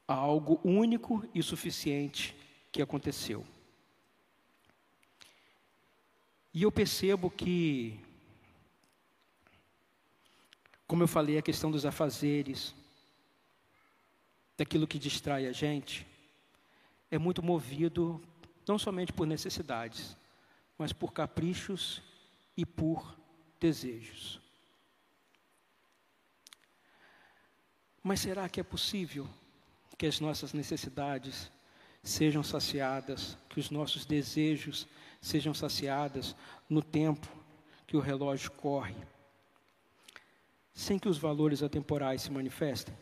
a 0.09 0.15
algo 0.15 0.61
único 0.65 1.29
e 1.35 1.43
suficiente 1.43 2.35
que 2.73 2.81
aconteceu. 2.81 3.47
E 6.53 6.63
eu 6.63 6.71
percebo 6.71 7.31
que, 7.31 8.01
como 10.87 11.03
eu 11.03 11.09
falei, 11.09 11.37
a 11.37 11.43
questão 11.43 11.71
dos 11.71 11.85
afazeres, 11.85 12.75
daquilo 14.57 14.87
que 14.87 14.99
distrai 14.99 15.47
a 15.47 15.53
gente, 15.53 16.07
é 17.11 17.19
muito 17.19 17.43
movido 17.43 18.21
não 18.67 18.79
somente 18.79 19.13
por 19.13 19.27
necessidades, 19.27 20.17
mas 20.79 20.93
por 20.93 21.13
caprichos 21.13 22.03
e 22.57 22.65
por 22.65 23.17
desejos. 23.61 24.41
Mas 28.03 28.21
será 28.21 28.49
que 28.49 28.61
é 28.61 28.63
possível 28.63 29.29
que 29.97 30.07
as 30.07 30.21
nossas 30.21 30.53
necessidades 30.53 31.51
sejam 32.03 32.43
saciadas, 32.43 33.39
que 33.49 33.59
os 33.59 33.71
nossos 33.71 34.05
desejos 34.05 34.87
sejam 35.21 35.55
saciados 35.55 36.37
no 36.69 36.83
tempo 36.83 37.27
que 37.87 37.97
o 37.97 38.01
relógio 38.01 38.51
corre, 38.51 38.97
sem 40.75 40.99
que 40.99 41.09
os 41.09 41.17
valores 41.17 41.63
atemporais 41.63 42.23
se 42.23 42.31
manifestem? 42.31 42.95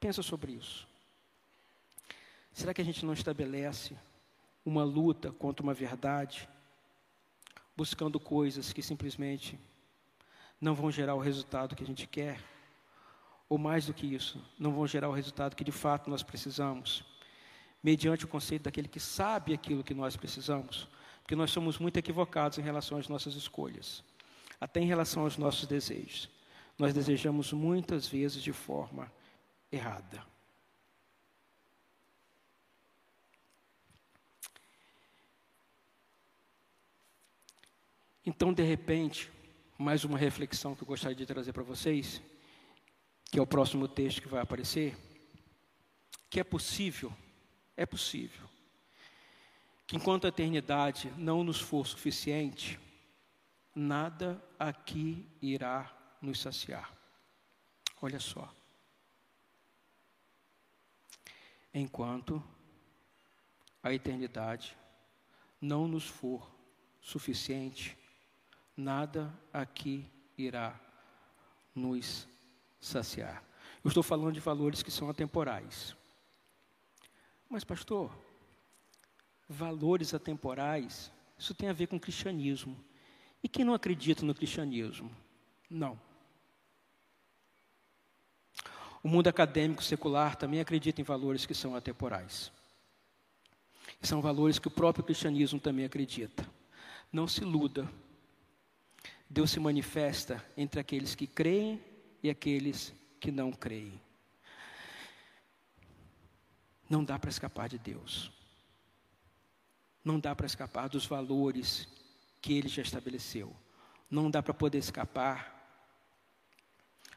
Pensa 0.00 0.22
sobre 0.22 0.52
isso. 0.52 0.88
Será 2.52 2.72
que 2.72 2.80
a 2.80 2.84
gente 2.84 3.04
não 3.04 3.12
estabelece 3.12 3.96
uma 4.64 4.82
luta 4.82 5.30
contra 5.30 5.62
uma 5.62 5.74
verdade, 5.74 6.48
buscando 7.76 8.18
coisas 8.18 8.72
que 8.72 8.82
simplesmente 8.82 9.58
não 10.60 10.74
vão 10.74 10.90
gerar 10.90 11.14
o 11.14 11.20
resultado 11.20 11.76
que 11.76 11.84
a 11.84 11.86
gente 11.86 12.06
quer, 12.06 12.42
ou 13.48 13.58
mais 13.58 13.86
do 13.86 13.94
que 13.94 14.06
isso, 14.06 14.42
não 14.58 14.72
vão 14.72 14.86
gerar 14.86 15.08
o 15.08 15.12
resultado 15.12 15.54
que 15.54 15.64
de 15.64 15.72
fato 15.72 16.08
nós 16.08 16.22
precisamos, 16.22 17.04
mediante 17.82 18.24
o 18.24 18.28
conceito 18.28 18.64
daquele 18.64 18.88
que 18.88 19.00
sabe 19.00 19.52
aquilo 19.52 19.84
que 19.84 19.94
nós 19.94 20.16
precisamos, 20.16 20.88
porque 21.22 21.36
nós 21.36 21.50
somos 21.50 21.78
muito 21.78 21.96
equivocados 21.98 22.58
em 22.58 22.62
relação 22.62 22.98
às 22.98 23.08
nossas 23.08 23.34
escolhas, 23.34 24.02
até 24.60 24.80
em 24.80 24.86
relação 24.86 25.24
aos 25.24 25.36
nossos 25.36 25.66
desejos. 25.66 26.28
Nós 26.78 26.94
desejamos 26.94 27.52
muitas 27.52 28.06
vezes 28.06 28.42
de 28.42 28.52
forma 28.52 29.10
errada. 29.70 30.24
Então, 38.24 38.52
de 38.52 38.62
repente, 38.62 39.30
mais 39.78 40.04
uma 40.04 40.18
reflexão 40.18 40.74
que 40.74 40.82
eu 40.82 40.86
gostaria 40.86 41.16
de 41.16 41.26
trazer 41.26 41.52
para 41.52 41.62
vocês, 41.62 42.22
que 43.24 43.38
é 43.38 43.42
o 43.42 43.46
próximo 43.46 43.88
texto 43.88 44.20
que 44.20 44.28
vai 44.28 44.42
aparecer, 44.42 44.96
que 46.28 46.38
é 46.38 46.44
possível, 46.44 47.12
é 47.76 47.86
possível, 47.86 48.48
que 49.86 49.96
enquanto 49.96 50.26
a 50.26 50.28
eternidade 50.28 51.12
não 51.16 51.42
nos 51.42 51.60
for 51.60 51.86
suficiente, 51.86 52.78
nada 53.74 54.40
aqui 54.58 55.26
irá 55.40 55.90
nos 56.20 56.40
saciar. 56.40 56.92
Olha 58.02 58.20
só. 58.20 58.59
Enquanto 61.72 62.42
a 63.82 63.92
eternidade 63.92 64.76
não 65.60 65.86
nos 65.86 66.06
for 66.06 66.50
suficiente, 67.00 67.96
nada 68.76 69.32
aqui 69.52 70.10
irá 70.36 70.78
nos 71.74 72.26
saciar. 72.80 73.44
Eu 73.84 73.88
estou 73.88 74.02
falando 74.02 74.34
de 74.34 74.40
valores 74.40 74.82
que 74.82 74.90
são 74.90 75.08
atemporais. 75.08 75.96
Mas, 77.48 77.64
pastor, 77.64 78.12
valores 79.48 80.14
atemporais, 80.14 81.12
isso 81.38 81.54
tem 81.54 81.68
a 81.68 81.72
ver 81.72 81.86
com 81.86 81.98
cristianismo. 81.98 82.76
E 83.42 83.48
quem 83.48 83.64
não 83.64 83.74
acredita 83.74 84.24
no 84.24 84.34
cristianismo? 84.34 85.10
Não. 85.68 85.98
O 89.02 89.08
mundo 89.08 89.28
acadêmico 89.28 89.82
secular 89.82 90.36
também 90.36 90.60
acredita 90.60 91.00
em 91.00 91.04
valores 91.04 91.46
que 91.46 91.54
são 91.54 91.74
atemporais. 91.74 92.52
São 94.02 94.20
valores 94.20 94.58
que 94.58 94.68
o 94.68 94.70
próprio 94.70 95.04
cristianismo 95.04 95.58
também 95.58 95.84
acredita. 95.84 96.46
Não 97.12 97.26
se 97.26 97.40
iluda. 97.42 97.90
Deus 99.28 99.50
se 99.50 99.60
manifesta 99.60 100.44
entre 100.56 100.80
aqueles 100.80 101.14
que 101.14 101.26
creem 101.26 101.82
e 102.22 102.28
aqueles 102.28 102.92
que 103.18 103.30
não 103.30 103.52
creem. 103.52 104.00
Não 106.88 107.04
dá 107.04 107.18
para 107.18 107.30
escapar 107.30 107.68
de 107.68 107.78
Deus. 107.78 108.30
Não 110.04 110.18
dá 110.18 110.34
para 110.34 110.46
escapar 110.46 110.88
dos 110.88 111.06
valores 111.06 111.88
que 112.40 112.54
Ele 112.54 112.68
já 112.68 112.82
estabeleceu. 112.82 113.54
Não 114.10 114.30
dá 114.30 114.42
para 114.42 114.52
poder 114.52 114.78
escapar 114.78 115.56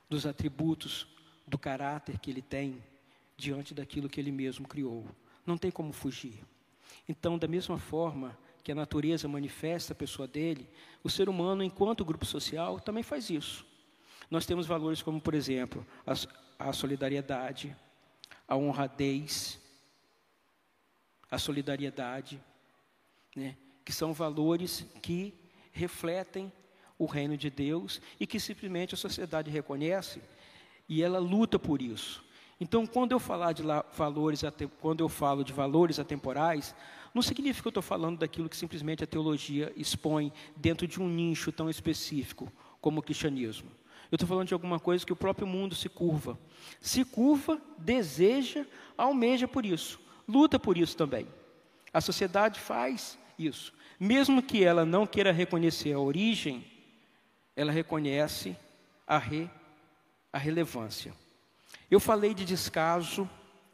dos 0.10 0.26
atributos 0.26 1.08
do 1.46 1.58
caráter 1.58 2.20
que 2.20 2.32
Ele 2.32 2.42
tem 2.42 2.84
diante 3.38 3.74
daquilo 3.74 4.10
que 4.10 4.20
Ele 4.20 4.32
mesmo 4.32 4.68
criou. 4.68 5.06
Não 5.46 5.58
tem 5.58 5.72
como 5.72 5.92
fugir. 5.92 6.44
Então, 7.08 7.38
da 7.38 7.48
mesma 7.48 7.78
forma 7.78 8.38
que 8.64 8.72
a 8.72 8.76
natureza 8.76 9.28
manifesta 9.28 9.92
a 9.92 9.96
pessoa 9.96 10.28
dele, 10.28 10.70
o 11.04 11.10
ser 11.10 11.28
humano, 11.28 11.64
enquanto 11.64 12.06
grupo 12.06 12.26
social, 12.26 12.80
também 12.80 13.04
faz 13.04 13.30
isso. 13.30 13.66
Nós 14.32 14.46
temos 14.46 14.66
valores 14.66 15.02
como, 15.02 15.20
por 15.20 15.34
exemplo, 15.34 15.86
a, 16.08 16.70
a 16.70 16.74
solidariedade, 16.74 17.76
a 18.48 18.56
honradez, 18.56 19.60
a 21.30 21.38
solidariedade, 21.38 22.42
né? 23.36 23.58
que 23.84 23.92
são 23.92 24.14
valores 24.14 24.86
que 25.02 25.34
refletem 25.72 26.52
o 26.98 27.06
reino 27.06 27.36
de 27.36 27.50
Deus 27.50 28.02
e 28.20 28.26
que 28.26 28.40
simplesmente 28.40 28.94
a 28.94 28.98
sociedade 28.98 29.52
reconhece 29.52 30.22
e 30.88 31.02
ela 31.02 31.20
luta 31.20 31.58
por 31.58 31.82
isso. 31.82 32.24
Então, 32.60 32.86
quando 32.86 33.12
eu 33.12 33.20
falar 33.20 33.52
de 33.52 33.64
valores, 33.96 34.42
quando 34.80 35.02
eu 35.02 35.10
falo 35.10 35.44
de 35.44 35.52
valores 35.52 36.00
atemporais, 36.00 36.76
não 37.14 37.22
significa 37.22 37.64
que 37.64 37.68
eu 37.68 37.72
estou 37.72 37.84
falando 37.84 38.20
daquilo 38.20 38.50
que 38.50 38.56
simplesmente 38.56 39.04
a 39.04 39.08
teologia 39.08 39.72
expõe 39.76 40.32
dentro 40.56 40.88
de 40.88 41.02
um 41.02 41.08
nicho 41.08 41.52
tão 41.52 41.70
específico 41.70 42.52
como 42.80 43.00
o 43.00 43.04
cristianismo. 43.04 43.70
Eu 44.12 44.16
estou 44.16 44.28
falando 44.28 44.48
de 44.48 44.54
alguma 44.54 44.80
coisa 44.80 45.06
que 45.06 45.14
o 45.14 45.16
próprio 45.16 45.48
mundo 45.48 45.76
se 45.76 45.90
curva. 45.90 46.38
Se 46.80 47.04
curva, 47.04 47.60
deseja, 47.78 48.66
almeja 48.98 49.48
por 49.48 49.66
isso, 49.66 50.00
luta 50.28 50.60
por 50.60 50.78
isso 50.78 50.96
também. 50.96 51.28
A 51.92 52.02
sociedade 52.02 52.60
faz 52.60 53.18
isso. 53.38 53.74
Mesmo 54.00 54.42
que 54.42 54.64
ela 54.64 54.86
não 54.86 55.06
queira 55.06 55.32
reconhecer 55.32 55.94
a 55.94 56.00
origem, 56.00 56.66
ela 57.56 57.72
reconhece 57.72 58.56
a, 59.06 59.18
re, 59.18 59.50
a 60.34 60.40
relevância. 60.40 61.14
Eu 61.90 62.00
falei 62.00 62.34
de 62.34 62.44
descaso 62.44 63.30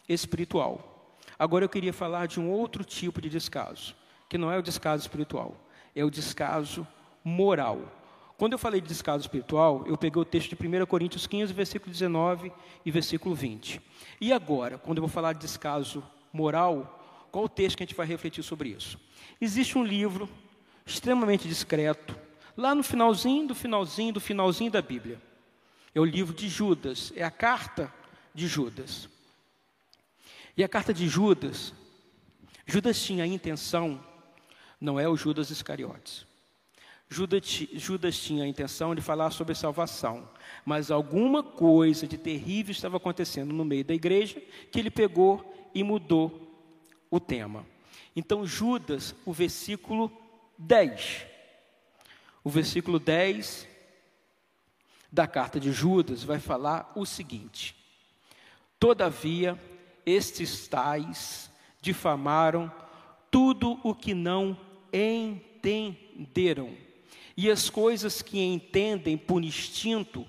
espiritual. 0.07 1.17
Agora 1.37 1.63
eu 1.63 1.69
queria 1.69 1.93
falar 1.93 2.27
de 2.27 2.37
um 2.37 2.51
outro 2.51 2.83
tipo 2.83 3.21
de 3.21 3.29
descaso, 3.29 3.95
que 4.27 4.37
não 4.37 4.51
é 4.51 4.59
o 4.59 4.61
descaso 4.61 5.01
espiritual, 5.01 5.55
é 5.95 6.03
o 6.03 6.11
descaso 6.11 6.85
moral. 7.23 7.95
Quando 8.37 8.53
eu 8.53 8.59
falei 8.59 8.81
de 8.81 8.87
descaso 8.87 9.21
espiritual, 9.21 9.85
eu 9.87 9.97
peguei 9.97 10.21
o 10.21 10.25
texto 10.25 10.55
de 10.55 10.67
1 10.67 10.85
Coríntios 10.85 11.25
15, 11.27 11.53
versículo 11.53 11.91
19 11.91 12.51
e 12.85 12.91
versículo 12.91 13.33
20. 13.33 13.81
E 14.19 14.33
agora, 14.33 14.77
quando 14.77 14.97
eu 14.97 15.03
vou 15.03 15.09
falar 15.09 15.33
de 15.33 15.39
descaso 15.39 16.03
moral, 16.33 17.27
qual 17.31 17.45
o 17.45 17.49
texto 17.49 17.77
que 17.77 17.83
a 17.83 17.85
gente 17.85 17.95
vai 17.95 18.05
refletir 18.05 18.43
sobre 18.43 18.69
isso? 18.69 18.99
Existe 19.39 19.77
um 19.77 19.83
livro 19.83 20.27
extremamente 20.85 21.47
discreto, 21.47 22.17
lá 22.57 22.73
no 22.75 22.83
finalzinho 22.83 23.47
do 23.47 23.55
finalzinho 23.55 24.13
do 24.13 24.19
finalzinho 24.19 24.71
da 24.71 24.81
Bíblia. 24.81 25.28
É 25.93 25.99
o 25.99 26.05
livro 26.05 26.33
de 26.33 26.47
Judas, 26.47 27.11
é 27.15 27.23
a 27.23 27.31
carta 27.31 27.93
de 28.33 28.47
Judas. 28.47 29.09
E 30.55 30.63
a 30.63 30.67
carta 30.67 30.93
de 30.93 31.07
Judas, 31.07 31.73
Judas 32.65 33.01
tinha 33.01 33.23
a 33.23 33.27
intenção, 33.27 34.03
não 34.79 34.99
é 34.99 35.07
o 35.07 35.17
Judas 35.17 35.49
Iscariotes. 35.49 36.27
Judas, 37.09 37.43
Judas 37.73 38.19
tinha 38.19 38.43
a 38.43 38.47
intenção 38.47 38.93
de 38.93 39.01
falar 39.01 39.31
sobre 39.31 39.55
salvação, 39.55 40.29
mas 40.63 40.91
alguma 40.91 41.41
coisa 41.41 42.05
de 42.05 42.17
terrível 42.17 42.71
estava 42.71 42.97
acontecendo 42.97 43.51
no 43.51 43.65
meio 43.65 43.83
da 43.83 43.95
igreja 43.95 44.39
que 44.71 44.79
ele 44.79 44.91
pegou 44.91 45.69
e 45.73 45.83
mudou 45.83 46.47
o 47.09 47.19
tema. 47.19 47.65
Então, 48.15 48.45
Judas, 48.45 49.15
o 49.25 49.33
versículo 49.33 50.11
10. 50.57 51.25
O 52.43 52.49
versículo 52.49 52.99
10 52.99 53.68
da 55.11 55.27
carta 55.27 55.59
de 55.59 55.71
Judas 55.71 56.23
vai 56.23 56.39
falar 56.39 56.91
o 56.95 57.05
seguinte: 57.05 57.75
Todavia, 58.79 59.59
estes 60.05 60.67
tais 60.67 61.51
difamaram 61.81 62.71
tudo 63.31 63.79
o 63.83 63.93
que 63.93 64.13
não 64.13 64.57
entenderam, 64.91 66.75
e 67.35 67.49
as 67.49 67.69
coisas 67.69 68.21
que 68.21 68.39
entendem 68.39 69.17
por 69.17 69.43
instinto, 69.43 70.25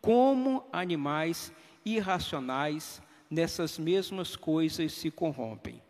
como 0.00 0.66
animais 0.72 1.52
irracionais, 1.84 3.02
nessas 3.30 3.78
mesmas 3.78 4.36
coisas 4.36 4.92
se 4.92 5.10
corrompem. 5.10 5.82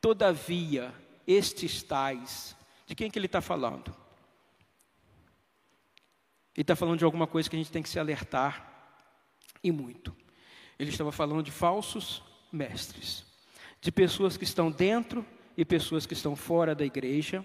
Todavia, 0.00 0.94
estes 1.26 1.82
tais, 1.82 2.56
de 2.86 2.94
quem 2.94 3.10
que 3.10 3.18
ele 3.18 3.26
está 3.26 3.40
falando? 3.40 3.94
Ele 6.56 6.62
está 6.62 6.74
falando 6.74 6.98
de 6.98 7.04
alguma 7.04 7.26
coisa 7.26 7.50
que 7.50 7.56
a 7.56 7.58
gente 7.58 7.70
tem 7.70 7.82
que 7.82 7.88
se 7.88 7.98
alertar, 7.98 8.72
e 9.62 9.70
muito. 9.70 10.14
Ele 10.78 10.90
estava 10.90 11.12
falando 11.12 11.42
de 11.42 11.50
falsos 11.50 12.22
mestres, 12.52 13.24
de 13.80 13.90
pessoas 13.90 14.36
que 14.36 14.44
estão 14.44 14.70
dentro 14.70 15.24
e 15.56 15.64
pessoas 15.64 16.06
que 16.06 16.14
estão 16.14 16.36
fora 16.36 16.74
da 16.74 16.84
igreja, 16.84 17.44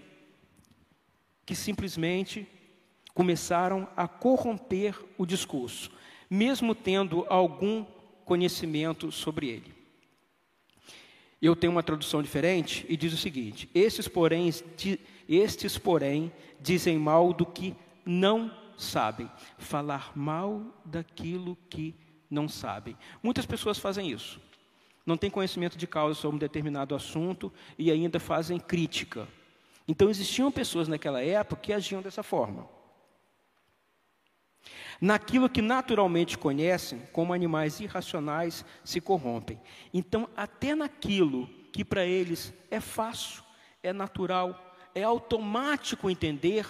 que 1.44 1.54
simplesmente 1.54 2.46
começaram 3.14 3.88
a 3.96 4.06
corromper 4.08 4.98
o 5.18 5.26
discurso, 5.26 5.90
mesmo 6.30 6.74
tendo 6.74 7.26
algum 7.28 7.84
conhecimento 8.24 9.10
sobre 9.10 9.48
ele. 9.48 9.74
Eu 11.40 11.56
tenho 11.56 11.72
uma 11.72 11.82
tradução 11.82 12.22
diferente 12.22 12.86
e 12.88 12.96
diz 12.96 13.12
o 13.12 13.16
seguinte: 13.18 13.68
estes 13.74 14.06
porém, 14.06 14.48
estes, 15.28 15.76
porém 15.76 16.32
dizem 16.60 16.96
mal 16.96 17.32
do 17.32 17.44
que 17.44 17.74
não 18.06 18.61
sabem, 18.82 19.30
falar 19.58 20.12
mal 20.16 20.62
daquilo 20.84 21.56
que 21.70 21.94
não 22.30 22.48
sabem. 22.48 22.96
Muitas 23.22 23.46
pessoas 23.46 23.78
fazem 23.78 24.10
isso. 24.10 24.40
Não 25.04 25.16
têm 25.16 25.30
conhecimento 25.30 25.76
de 25.76 25.86
causa 25.86 26.18
sobre 26.18 26.36
um 26.36 26.38
determinado 26.38 26.94
assunto 26.94 27.52
e 27.78 27.90
ainda 27.90 28.20
fazem 28.20 28.58
crítica. 28.58 29.26
Então 29.86 30.08
existiam 30.08 30.50
pessoas 30.50 30.88
naquela 30.88 31.22
época 31.22 31.62
que 31.62 31.72
agiam 31.72 32.02
dessa 32.02 32.22
forma. 32.22 32.68
Naquilo 35.00 35.50
que 35.50 35.60
naturalmente 35.60 36.38
conhecem, 36.38 37.02
como 37.12 37.32
animais 37.32 37.80
irracionais 37.80 38.64
se 38.84 39.00
corrompem. 39.00 39.60
Então, 39.92 40.28
até 40.36 40.76
naquilo 40.76 41.48
que 41.72 41.84
para 41.84 42.04
eles 42.06 42.54
é 42.70 42.78
fácil, 42.78 43.42
é 43.82 43.92
natural, 43.92 44.76
é 44.94 45.02
automático 45.02 46.08
entender, 46.08 46.66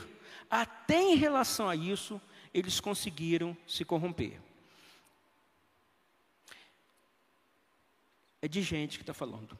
até 0.55 1.01
em 1.01 1.15
relação 1.15 1.67
a 1.67 1.75
isso, 1.75 2.21
eles 2.53 2.79
conseguiram 2.79 3.57
se 3.67 3.87
corromper. 3.87 4.39
É 8.43 8.47
de 8.47 8.61
gente 8.61 8.99
que 8.99 9.03
está 9.03 9.15
falando. 9.15 9.59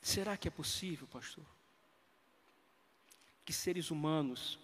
Será 0.00 0.38
que 0.38 0.48
é 0.48 0.50
possível, 0.50 1.06
pastor? 1.06 1.44
Que 3.44 3.52
seres 3.52 3.90
humanos 3.90 4.58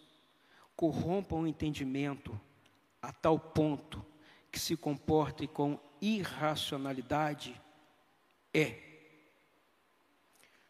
corrompam 0.74 1.40
o 1.40 1.46
entendimento 1.46 2.40
a 3.02 3.12
tal 3.12 3.38
ponto 3.38 4.02
que 4.50 4.58
se 4.58 4.74
comportem 4.74 5.46
com 5.46 5.78
irracionalidade 6.00 7.60
é. 8.54 8.88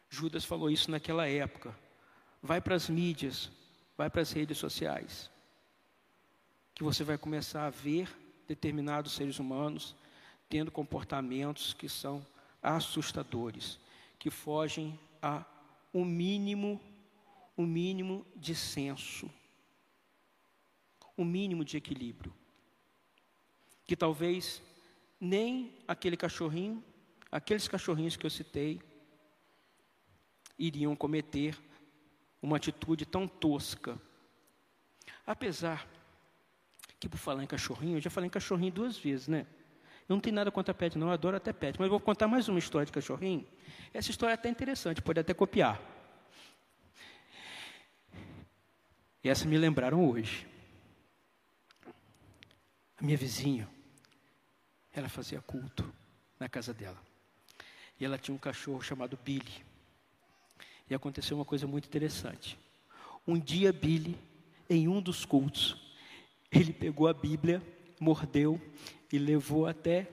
Judas 0.09 0.43
falou 0.43 0.69
isso 0.69 0.91
naquela 0.91 1.25
época. 1.25 1.73
Vai 2.43 2.59
para 2.59 2.75
as 2.75 2.89
mídias, 2.89 3.49
vai 3.97 4.09
para 4.09 4.21
as 4.21 4.31
redes 4.31 4.57
sociais, 4.57 5.29
que 6.73 6.83
você 6.83 7.03
vai 7.03 7.17
começar 7.17 7.65
a 7.65 7.69
ver 7.69 8.09
determinados 8.47 9.13
seres 9.13 9.39
humanos 9.39 9.95
tendo 10.49 10.69
comportamentos 10.69 11.73
que 11.73 11.87
são 11.87 12.25
assustadores, 12.61 13.79
que 14.19 14.29
fogem 14.29 14.99
a 15.21 15.45
um 15.93 16.03
mínimo, 16.03 16.81
um 17.57 17.65
mínimo 17.65 18.25
de 18.35 18.53
senso, 18.53 19.31
um 21.17 21.23
mínimo 21.23 21.63
de 21.63 21.77
equilíbrio, 21.77 22.33
que 23.85 23.95
talvez 23.95 24.61
nem 25.19 25.73
aquele 25.87 26.17
cachorrinho, 26.17 26.83
aqueles 27.31 27.67
cachorrinhos 27.67 28.17
que 28.17 28.25
eu 28.25 28.29
citei, 28.29 28.81
iriam 30.57 30.95
cometer 30.95 31.57
uma 32.41 32.57
atitude 32.57 33.05
tão 33.05 33.27
tosca. 33.27 33.99
Apesar 35.25 35.87
que 36.99 37.07
por 37.07 37.17
falar 37.17 37.43
em 37.43 37.47
cachorrinho, 37.47 37.97
eu 37.97 38.01
já 38.01 38.09
falei 38.09 38.27
em 38.27 38.31
cachorrinho 38.31 38.71
duas 38.71 38.97
vezes, 38.97 39.27
né? 39.27 39.45
Eu 40.07 40.15
não 40.15 40.19
tenho 40.19 40.35
nada 40.35 40.51
contra 40.51 40.73
pet, 40.73 40.97
não, 40.97 41.07
eu 41.07 41.13
adoro 41.13 41.37
até 41.37 41.53
pet. 41.53 41.79
Mas 41.79 41.89
vou 41.89 41.99
contar 41.99 42.27
mais 42.27 42.47
uma 42.47 42.59
história 42.59 42.85
de 42.85 42.91
cachorrinho. 42.91 43.47
Essa 43.93 44.11
história 44.11 44.33
é 44.33 44.35
até 44.35 44.49
interessante, 44.49 45.01
pode 45.01 45.19
até 45.19 45.33
copiar. 45.33 45.79
E 49.23 49.29
essa 49.29 49.45
me 49.45 49.57
lembraram 49.57 50.09
hoje. 50.09 50.47
A 52.97 53.03
minha 53.03 53.17
vizinha, 53.17 53.69
ela 54.93 55.09
fazia 55.09 55.41
culto 55.41 55.91
na 56.39 56.49
casa 56.49 56.73
dela. 56.73 56.97
E 57.99 58.05
ela 58.05 58.17
tinha 58.17 58.35
um 58.35 58.37
cachorro 58.37 58.81
chamado 58.81 59.17
Billy. 59.23 59.63
E 60.91 60.93
aconteceu 60.93 61.37
uma 61.37 61.45
coisa 61.45 61.65
muito 61.65 61.85
interessante. 61.85 62.59
Um 63.25 63.39
dia, 63.39 63.71
Billy, 63.71 64.19
em 64.69 64.89
um 64.89 65.01
dos 65.01 65.23
cultos, 65.23 65.77
ele 66.51 66.73
pegou 66.73 67.07
a 67.07 67.13
Bíblia, 67.13 67.63
mordeu 67.97 68.59
e 69.09 69.17
levou 69.17 69.67
até 69.67 70.05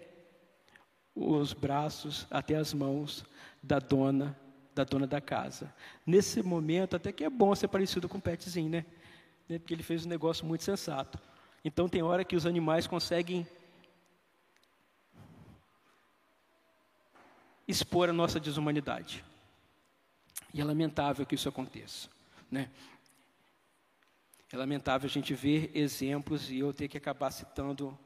os 1.16 1.52
braços, 1.52 2.28
até 2.30 2.54
as 2.54 2.72
mãos 2.72 3.24
da 3.60 3.80
dona, 3.80 4.38
da 4.72 4.84
dona 4.84 5.04
da 5.04 5.20
casa. 5.20 5.74
Nesse 6.06 6.44
momento, 6.44 6.94
até 6.94 7.10
que 7.10 7.24
é 7.24 7.28
bom 7.28 7.52
ser 7.56 7.66
parecido 7.66 8.08
com 8.08 8.18
o 8.18 8.22
petzinho, 8.22 8.70
né? 8.70 8.86
né? 9.48 9.58
Porque 9.58 9.74
ele 9.74 9.82
fez 9.82 10.06
um 10.06 10.08
negócio 10.08 10.46
muito 10.46 10.62
sensato. 10.62 11.18
Então 11.64 11.88
tem 11.88 12.04
hora 12.04 12.24
que 12.24 12.36
os 12.36 12.46
animais 12.46 12.86
conseguem 12.86 13.44
expor 17.66 18.08
a 18.08 18.12
nossa 18.12 18.38
desumanidade. 18.38 19.24
E 20.52 20.60
é 20.60 20.64
lamentável 20.64 21.26
que 21.26 21.34
isso 21.34 21.48
aconteça, 21.48 22.08
né? 22.50 22.70
É 24.50 24.56
lamentável 24.56 25.06
a 25.06 25.10
gente 25.10 25.34
ver 25.34 25.70
exemplos 25.74 26.50
e 26.50 26.58
eu 26.58 26.72
ter 26.72 26.88
que 26.88 26.96
acabar 26.96 27.30
citando 27.30 27.98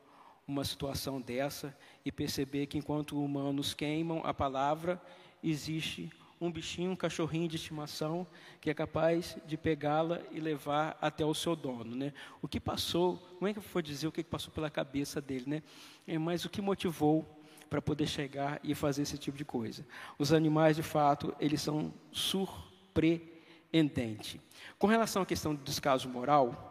uma 0.47 0.65
situação 0.65 1.21
dessa 1.21 1.77
e 2.05 2.11
perceber 2.11 2.67
que 2.67 2.77
enquanto 2.77 3.23
humanos 3.23 3.75
queimam 3.75 4.23
a 4.25 4.35
palavra, 4.35 5.01
existe 5.43 6.11
um 6.41 6.51
bichinho, 6.51 6.91
um 6.91 6.97
cachorrinho 6.97 7.47
de 7.47 7.55
estimação 7.55 8.27
que 8.61 8.69
é 8.69 8.75
capaz 8.75 9.37
de 9.47 9.57
pegá-la 9.57 10.21
e 10.33 10.41
levar 10.41 10.99
até 11.01 11.25
o 11.25 11.33
seu 11.33 11.55
dono, 11.55 11.95
né? 11.95 12.13
O 12.41 12.49
que 12.49 12.59
passou, 12.59 13.19
como 13.39 13.47
é 13.47 13.53
que 13.53 13.61
eu 13.61 13.63
vou 13.63 13.81
dizer 13.81 14.09
o 14.09 14.13
que 14.13 14.25
passou 14.25 14.53
pela 14.53 14.69
cabeça 14.69 15.21
dele, 15.21 15.45
né? 15.47 15.63
É, 16.05 16.19
mas 16.19 16.45
o 16.45 16.51
que 16.51 16.61
motivou 16.61 17.42
para 17.73 17.81
poder 17.81 18.07
chegar 18.07 18.61
e 18.63 18.75
fazer 18.75 19.01
esse 19.01 19.17
tipo 19.17 19.39
de 19.39 19.47
coisa? 19.47 19.87
Os 20.19 20.31
animais, 20.31 20.77
de 20.77 20.83
fato, 20.83 21.35
eles 21.41 21.63
são 21.63 21.91
surpreendentes. 22.13 24.39
Com 24.79 24.87
relação 24.87 25.23
à 25.23 25.27
questão 25.27 25.55
do 25.55 25.65
descaso 25.65 26.07
moral, 26.07 26.69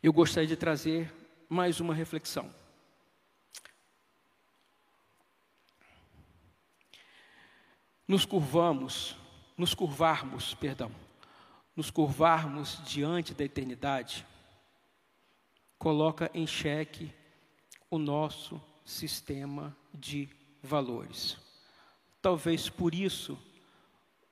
eu 0.00 0.12
gostaria 0.12 0.46
de 0.46 0.54
trazer 0.54 1.12
mais 1.48 1.80
uma 1.80 1.92
reflexão. 1.92 2.54
Nos 8.06 8.24
curvamos, 8.24 9.16
nos 9.56 9.74
curvarmos, 9.74 10.54
perdão, 10.54 10.92
nos 11.74 11.90
curvarmos 11.90 12.80
diante 12.86 13.34
da 13.34 13.42
eternidade, 13.42 14.24
coloca 15.76 16.30
em 16.32 16.46
xeque 16.46 17.12
o 17.90 17.98
nosso 17.98 18.62
sistema 18.88 19.76
de 19.92 20.30
valores. 20.62 21.36
Talvez 22.22 22.70
por 22.70 22.94
isso 22.94 23.38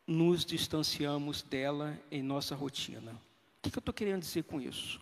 nos 0.07 0.47
distanciamos 0.47 1.43
dela 1.43 2.01
em 2.11 2.23
nossa 2.23 2.55
rotina. 2.55 3.13
O 3.59 3.71
que 3.71 3.77
eu 3.77 3.81
estou 3.81 3.93
querendo 3.93 4.21
dizer 4.21 4.45
com 4.45 4.59
isso? 4.59 4.99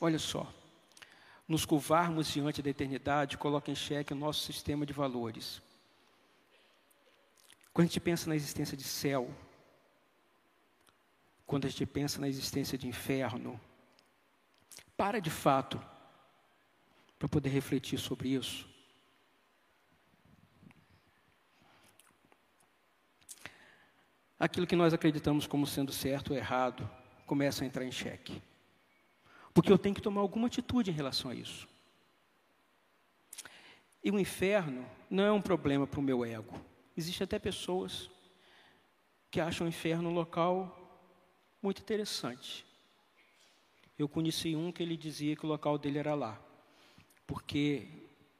Olha 0.00 0.18
só, 0.18 0.52
nos 1.48 1.64
curvarmos 1.64 2.28
diante 2.28 2.62
da 2.62 2.70
eternidade 2.70 3.36
coloca 3.36 3.68
em 3.68 3.74
xeque 3.74 4.12
o 4.12 4.16
nosso 4.16 4.44
sistema 4.44 4.86
de 4.86 4.92
valores. 4.92 5.60
Quando 7.72 7.86
a 7.86 7.88
gente 7.88 8.00
pensa 8.00 8.28
na 8.28 8.36
existência 8.36 8.76
de 8.76 8.84
céu, 8.84 9.28
quando 11.44 11.66
a 11.66 11.68
gente 11.68 11.84
pensa 11.84 12.20
na 12.20 12.28
existência 12.28 12.78
de 12.78 12.86
inferno, 12.86 13.60
para 14.96 15.20
de 15.20 15.30
fato 15.30 15.80
para 17.18 17.28
poder 17.28 17.48
refletir 17.50 17.98
sobre 17.98 18.30
isso. 18.30 18.68
Aquilo 24.38 24.66
que 24.66 24.76
nós 24.76 24.92
acreditamos 24.92 25.46
como 25.46 25.66
sendo 25.66 25.92
certo 25.92 26.30
ou 26.30 26.36
errado 26.36 26.88
começa 27.26 27.64
a 27.64 27.66
entrar 27.66 27.84
em 27.84 27.90
xeque. 27.90 28.42
Porque 29.54 29.72
eu 29.72 29.78
tenho 29.78 29.94
que 29.94 30.02
tomar 30.02 30.20
alguma 30.20 30.46
atitude 30.46 30.90
em 30.90 30.94
relação 30.94 31.30
a 31.30 31.34
isso. 31.34 31.66
E 34.04 34.10
o 34.10 34.20
inferno 34.20 34.86
não 35.10 35.24
é 35.24 35.32
um 35.32 35.40
problema 35.40 35.86
para 35.86 35.98
o 35.98 36.02
meu 36.02 36.24
ego. 36.24 36.54
Existem 36.94 37.24
até 37.24 37.38
pessoas 37.38 38.10
que 39.30 39.40
acham 39.40 39.66
o 39.66 39.68
inferno 39.68 40.10
um 40.10 40.14
local 40.14 40.86
muito 41.62 41.80
interessante. 41.80 42.64
Eu 43.98 44.08
conheci 44.08 44.54
um 44.54 44.70
que 44.70 44.82
ele 44.82 44.96
dizia 44.96 45.34
que 45.34 45.46
o 45.46 45.48
local 45.48 45.78
dele 45.78 45.98
era 45.98 46.14
lá, 46.14 46.38
porque 47.26 47.88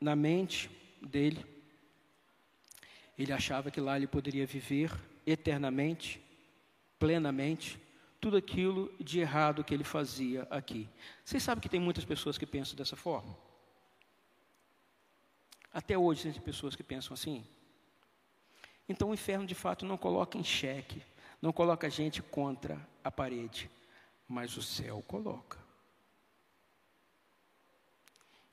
na 0.01 0.15
mente 0.15 0.71
dele, 1.03 1.45
ele 3.19 3.33
achava 3.33 3.71
que 3.71 3.81
lá 3.81 3.97
ele 3.97 4.07
poderia 4.07 4.47
viver 4.47 4.93
eternamente, 5.27 6.21
plenamente, 6.99 7.81
tudo 8.21 8.37
aquilo 8.37 8.93
de 9.01 9.21
errado 9.21 9.65
que 9.65 9.75
ele 9.75 9.85
fazia 9.85 10.47
aqui. 10.51 10.89
Vocês 11.25 11.43
sabem 11.43 11.61
que 11.61 11.69
tem 11.69 11.81
muitas 11.81 12.05
pessoas 12.05 12.39
que 12.39 12.47
pensam 12.47 12.77
dessa 12.77 12.97
forma? 12.97 13.37
Até 15.73 15.97
hoje 15.97 16.33
tem 16.33 16.41
pessoas 16.41 16.75
que 16.75 16.83
pensam 16.83 17.15
assim. 17.15 17.45
Então 18.89 19.11
o 19.11 19.15
inferno 19.15 19.47
de 19.47 19.55
fato 19.55 19.85
não 19.85 19.99
coloca 19.99 20.39
em 20.39 20.45
xeque, 20.45 21.03
não 21.43 21.53
coloca 21.53 21.87
a 21.87 21.91
gente 21.91 22.23
contra 22.23 22.81
a 23.03 23.11
parede, 23.11 23.71
mas 24.29 24.57
o 24.57 24.63
céu 24.63 25.03
coloca. 25.07 25.66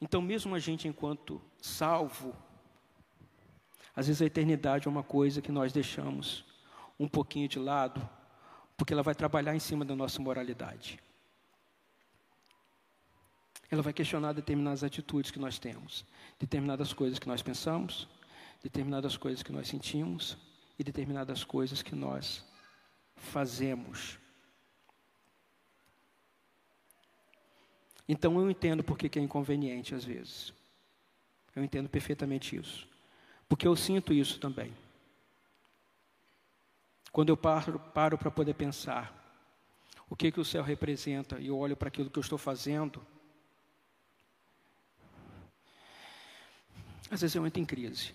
Então, 0.04 0.22
mesmo 0.22 0.54
a 0.54 0.60
gente, 0.60 0.86
enquanto 0.86 1.42
salvo, 1.62 2.36
às 3.96 4.08
vezes 4.08 4.22
a 4.22 4.26
eternidade 4.26 4.86
é 4.86 4.92
uma 4.92 5.02
coisa 5.02 5.42
que 5.42 5.50
nós 5.50 5.72
deixamos 5.72 6.44
um 7.00 7.08
pouquinho 7.08 7.48
de 7.48 7.58
lado 7.58 8.08
porque 8.76 8.92
ela 8.92 9.02
vai 9.02 9.16
trabalhar 9.16 9.56
em 9.56 9.62
cima 9.62 9.86
da 9.86 9.96
nossa 9.96 10.22
moralidade. 10.22 11.00
Ela 13.72 13.82
vai 13.82 13.94
questionar 13.94 14.34
determinadas 14.34 14.84
atitudes 14.84 15.32
que 15.32 15.40
nós 15.40 15.58
temos, 15.58 16.06
determinadas 16.38 16.92
coisas 16.92 17.18
que 17.18 17.30
nós 17.30 17.42
pensamos, 17.42 18.06
determinadas 18.62 19.16
coisas 19.16 19.42
que 19.42 19.54
nós 19.54 19.70
sentimos 19.70 20.38
e 20.78 20.84
determinadas 20.84 21.46
coisas 21.46 21.82
que 21.82 21.96
nós 21.96 22.44
fazemos. 23.16 24.20
Então 28.08 28.40
eu 28.40 28.50
entendo 28.50 28.84
porque 28.84 29.10
que 29.10 29.20
é 29.20 29.22
inconveniente 29.22 29.96
às 29.96 30.04
vezes. 30.04 30.54
Eu 31.56 31.64
entendo 31.64 31.90
perfeitamente 31.90 32.56
isso. 32.56 32.88
Porque 33.48 33.68
eu 33.68 33.76
sinto 33.76 34.14
isso 34.14 34.40
também. 34.40 34.74
Quando 37.12 37.30
eu 37.30 37.38
paro 37.38 38.18
para 38.18 38.32
poder 38.32 38.56
pensar 38.56 39.20
o 40.10 40.16
que, 40.16 40.32
que 40.32 40.40
o 40.40 40.46
céu 40.46 40.64
representa 40.64 41.40
e 41.40 41.48
eu 41.48 41.58
olho 41.58 41.78
para 41.78 41.88
aquilo 41.88 42.10
que 42.10 42.18
eu 42.18 42.22
estou 42.22 42.38
fazendo, 42.38 43.06
às 47.10 47.22
vezes 47.22 47.36
eu 47.36 47.46
entro 47.46 47.62
em 47.62 47.66
crise. 47.66 48.14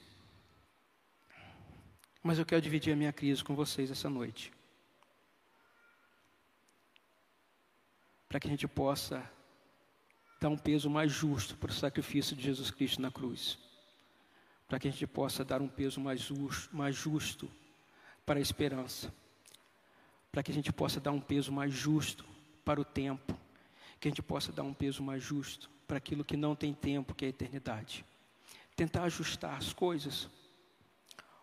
Mas 2.23 2.39
eu 2.39 2.45
quero 2.45 2.61
dividir 2.61 2.93
a 2.93 2.97
minha 2.97 3.13
crise 3.13 3.43
com 3.45 3.55
vocês 3.55 3.91
essa 3.91 4.11
noite. 4.11 4.53
para 8.29 8.39
que 8.39 8.47
a 8.47 8.51
gente 8.51 8.69
possa 8.69 9.29
dar 10.41 10.49
um 10.49 10.57
peso 10.57 10.89
mais 10.89 11.11
justo 11.11 11.57
para 11.57 11.71
o 11.71 11.75
sacrifício 11.75 12.37
de 12.37 12.43
Jesus 12.43 12.71
Cristo 12.71 13.03
na 13.03 13.11
cruz, 13.11 13.59
para 14.69 14.79
que 14.79 14.89
a 14.89 14.91
gente 14.91 15.07
possa 15.07 15.45
dar 15.45 15.61
um 15.61 15.69
peso 15.69 16.01
mais 16.01 16.21
justo, 16.21 16.75
mais 16.77 16.95
justo 16.95 17.51
para 18.25 18.39
a 18.39 18.43
esperança, 18.43 19.13
para 20.31 20.43
que 20.43 20.51
a 20.51 20.55
gente 20.55 20.73
possa 20.73 21.01
dar 21.01 21.11
um 21.11 21.21
peso 21.21 21.51
mais 21.51 21.73
justo 21.73 22.25
para 22.65 22.81
o 22.81 22.85
tempo, 22.85 23.37
que 23.99 24.09
a 24.09 24.11
gente 24.11 24.23
possa 24.23 24.53
dar 24.53 24.63
um 24.63 24.75
peso 24.75 25.03
mais 25.03 25.23
justo 25.23 25.69
para 25.87 25.97
aquilo 25.97 26.25
que 26.25 26.37
não 26.37 26.55
tem 26.55 26.73
tempo, 26.75 27.15
que 27.15 27.25
é 27.25 27.29
a 27.29 27.31
eternidade. 27.31 28.05
Tentar 28.77 29.05
ajustar 29.05 29.57
as 29.57 29.73
coisas, 29.73 30.29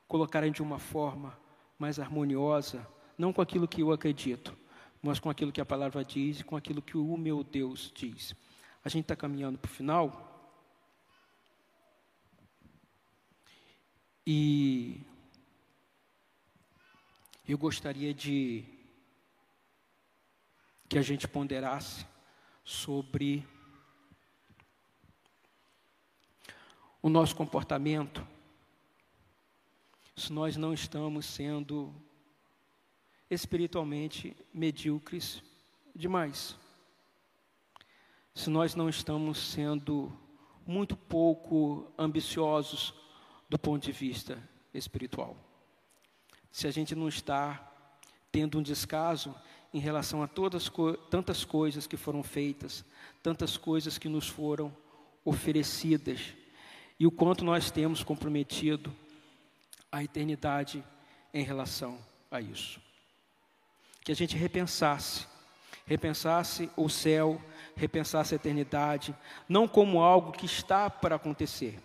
colocarem 0.08 0.52
de 0.52 0.62
uma 0.62 0.80
forma 0.80 1.38
mais 1.78 2.00
harmoniosa, 2.00 2.88
não 3.18 3.34
com 3.34 3.42
aquilo 3.42 3.68
que 3.68 3.82
eu 3.82 3.92
acredito, 3.92 4.56
mas 5.02 5.20
com 5.20 5.30
aquilo 5.30 5.52
que 5.52 5.60
a 5.60 5.66
palavra 5.66 6.06
diz 6.06 6.40
e 6.40 6.44
com 6.44 6.56
aquilo 6.56 6.82
que 6.82 6.96
o 6.96 7.18
meu 7.18 7.44
Deus 7.44 7.92
diz. 7.94 8.36
A 8.86 8.90
gente 8.90 9.06
está 9.06 9.16
caminhando 9.16 9.58
para 9.58 9.68
o 9.68 9.74
final. 9.74 10.32
E 14.28 15.02
eu 17.48 17.58
gostaria 17.58 18.14
de 18.14 18.64
que 20.88 21.00
a 21.00 21.02
gente 21.02 21.28
ponderasse 21.28 22.06
sobre 22.64 23.44
o 27.02 27.10
nosso 27.10 27.36
comportamento, 27.36 28.26
se 30.16 30.32
nós 30.32 30.56
não 30.56 30.76
estamos 30.76 31.26
sendo 31.26 31.92
espiritualmente 33.32 34.38
medíocres 34.54 35.42
demais. 35.96 36.56
Se 38.36 38.50
nós 38.50 38.76
não 38.76 38.88
estamos 38.88 39.40
sendo 39.40 40.16
muito 40.68 40.96
pouco 40.96 41.92
ambiciosos 41.98 42.94
do 43.50 43.58
ponto 43.58 43.84
de 43.84 43.92
vista 43.92 44.38
espiritual. 44.74 45.38
Se 46.52 46.68
a 46.68 46.72
gente 46.72 46.94
não 46.94 47.08
está 47.08 47.72
tendo 48.32 48.60
um 48.60 48.62
descaso 48.62 49.34
em 49.74 49.80
relação 49.80 50.22
a 50.22 50.28
todas 50.28 50.72
tantas 51.10 51.44
coisas 51.46 51.88
que 51.88 51.98
foram 51.98 52.22
feitas, 52.22 52.84
tantas 53.24 53.58
coisas 53.58 53.98
que 53.98 54.10
nos 54.10 54.28
foram 54.28 54.76
oferecidas 55.24 56.34
e 57.00 57.06
o 57.06 57.12
quanto 57.12 57.44
nós 57.44 57.72
temos 57.72 58.04
comprometido 58.04 58.94
a 59.92 60.04
eternidade 60.04 60.84
em 61.34 61.44
relação 61.44 62.00
a 62.32 62.40
isso. 62.40 62.80
Que 64.04 64.12
a 64.12 64.16
gente 64.16 64.38
repensasse, 64.38 65.28
repensasse 65.86 66.70
o 66.76 66.90
céu, 66.90 67.42
repensasse 67.76 68.34
a 68.34 68.38
eternidade, 68.38 69.16
não 69.48 69.68
como 69.68 70.02
algo 70.02 70.32
que 70.32 70.46
está 70.46 70.90
para 70.90 71.16
acontecer, 71.16 71.80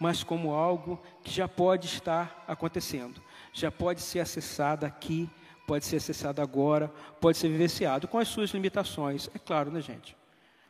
mas 0.00 0.22
como 0.22 0.52
algo 0.52 1.00
que 1.22 1.30
já 1.30 1.46
pode 1.48 1.86
estar 1.86 2.44
acontecendo, 2.46 3.22
já 3.52 3.70
pode 3.70 4.00
ser 4.00 4.20
acessado 4.20 4.86
aqui, 4.86 5.28
pode 5.66 5.84
ser 5.84 5.96
acessado 5.96 6.40
agora, 6.40 6.88
pode 7.20 7.36
ser 7.36 7.48
vivenciado 7.48 8.08
com 8.08 8.18
as 8.18 8.28
suas 8.28 8.50
limitações, 8.50 9.28
é 9.34 9.38
claro, 9.38 9.70
né, 9.70 9.80
gente? 9.80 10.16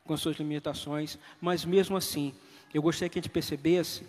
Com 0.04 0.14
as 0.14 0.20
suas 0.20 0.36
limitações, 0.36 1.18
mas 1.40 1.64
mesmo 1.64 1.96
assim, 1.96 2.34
eu 2.74 2.82
gostaria 2.82 3.09
que 3.09 3.18
a 3.18 3.22
gente 3.22 3.30
percebesse 3.30 4.06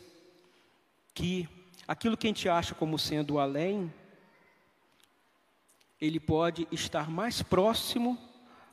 que 1.14 1.48
aquilo 1.88 2.18
que 2.18 2.28
a 2.28 2.30
gente 2.30 2.48
acha 2.48 2.74
como 2.74 2.98
sendo 2.98 3.38
além, 3.40 3.94
ele 6.00 6.20
pode 6.20 6.68
estar 6.72 7.10
mais 7.10 7.42
próximo, 7.42 8.18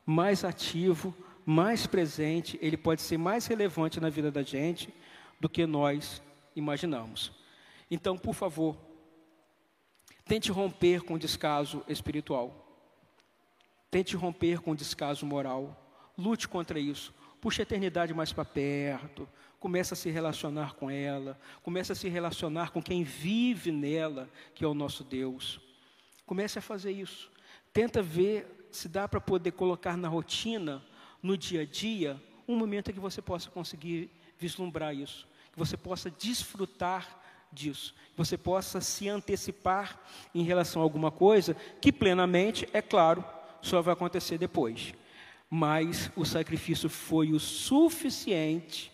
mais 0.07 0.45
ativo, 0.45 1.15
mais 1.45 1.87
presente, 1.87 2.59
ele 2.63 2.77
pode 2.77 3.03
ser 3.03 3.19
mais 3.19 3.47
relevante 3.47 4.01
na 4.01 4.09
vida 4.09 4.31
da 4.31 4.43
gente 4.43 4.95
do 5.39 5.49
que 5.49 5.67
nós 5.67 6.23
imaginamos. 6.55 7.33
Então, 7.91 8.17
por 8.17 8.35
favor, 8.35 8.79
tente 10.25 10.51
romper 10.51 11.03
com 11.03 11.15
o 11.15 11.19
descaso 11.19 11.85
espiritual. 11.89 12.63
Tente 13.91 14.17
romper 14.17 14.61
com 14.61 14.71
o 14.71 14.77
descaso 14.77 15.27
moral. 15.27 15.77
Lute 16.17 16.49
contra 16.49 16.79
isso. 16.79 17.13
Puxe 17.41 17.61
a 17.61 17.65
eternidade 17.65 18.15
mais 18.15 18.33
para 18.33 18.45
perto 18.45 19.29
começa 19.67 19.95
a 19.95 19.97
se 19.97 20.11
relacionar 20.11 20.75
com 20.75 20.91
ela, 20.91 21.39
começa 21.61 21.93
a 21.93 21.97
se 21.97 22.09
relacionar 22.09 22.71
com 22.71 22.83
quem 22.83 23.03
vive 23.03 23.73
nela, 23.73 24.29
que 24.55 24.65
é 24.65 24.69
o 24.69 24.75
nosso 24.75 25.03
Deus. 25.03 25.61
Comece 26.25 26.59
a 26.59 26.63
fazer 26.63 26.93
isso. 26.93 27.31
Tenta 27.73 28.03
ver 28.03 28.66
se 28.77 28.89
dá 28.89 29.09
para 29.09 29.21
poder 29.21 29.53
colocar 29.53 29.97
na 29.97 30.09
rotina, 30.09 30.85
no 31.23 31.37
dia 31.37 31.63
a 31.63 31.65
dia, 31.65 32.23
um 32.47 32.57
momento 32.57 32.91
em 32.91 32.95
que 32.95 33.01
você 33.01 33.21
possa 33.21 33.51
conseguir 33.51 34.11
vislumbrar 34.39 34.95
isso, 34.95 35.27
que 35.53 35.59
você 35.59 35.77
possa 35.77 36.11
desfrutar 36.11 37.23
disso, 37.51 37.95
que 38.13 38.17
você 38.17 38.37
possa 38.37 38.81
se 38.81 39.09
antecipar 39.09 40.01
em 40.35 40.43
relação 40.43 40.83
a 40.83 40.85
alguma 40.85 41.11
coisa 41.11 41.55
que 41.81 41.91
plenamente, 41.91 42.69
é 42.73 42.83
claro, 42.83 43.25
só 43.63 43.81
vai 43.81 43.95
acontecer 43.95 44.39
depois. 44.39 44.95
Mas 45.49 46.11
o 46.15 46.25
sacrifício 46.25 46.89
foi 46.89 47.33
o 47.33 47.41
suficiente 47.41 48.93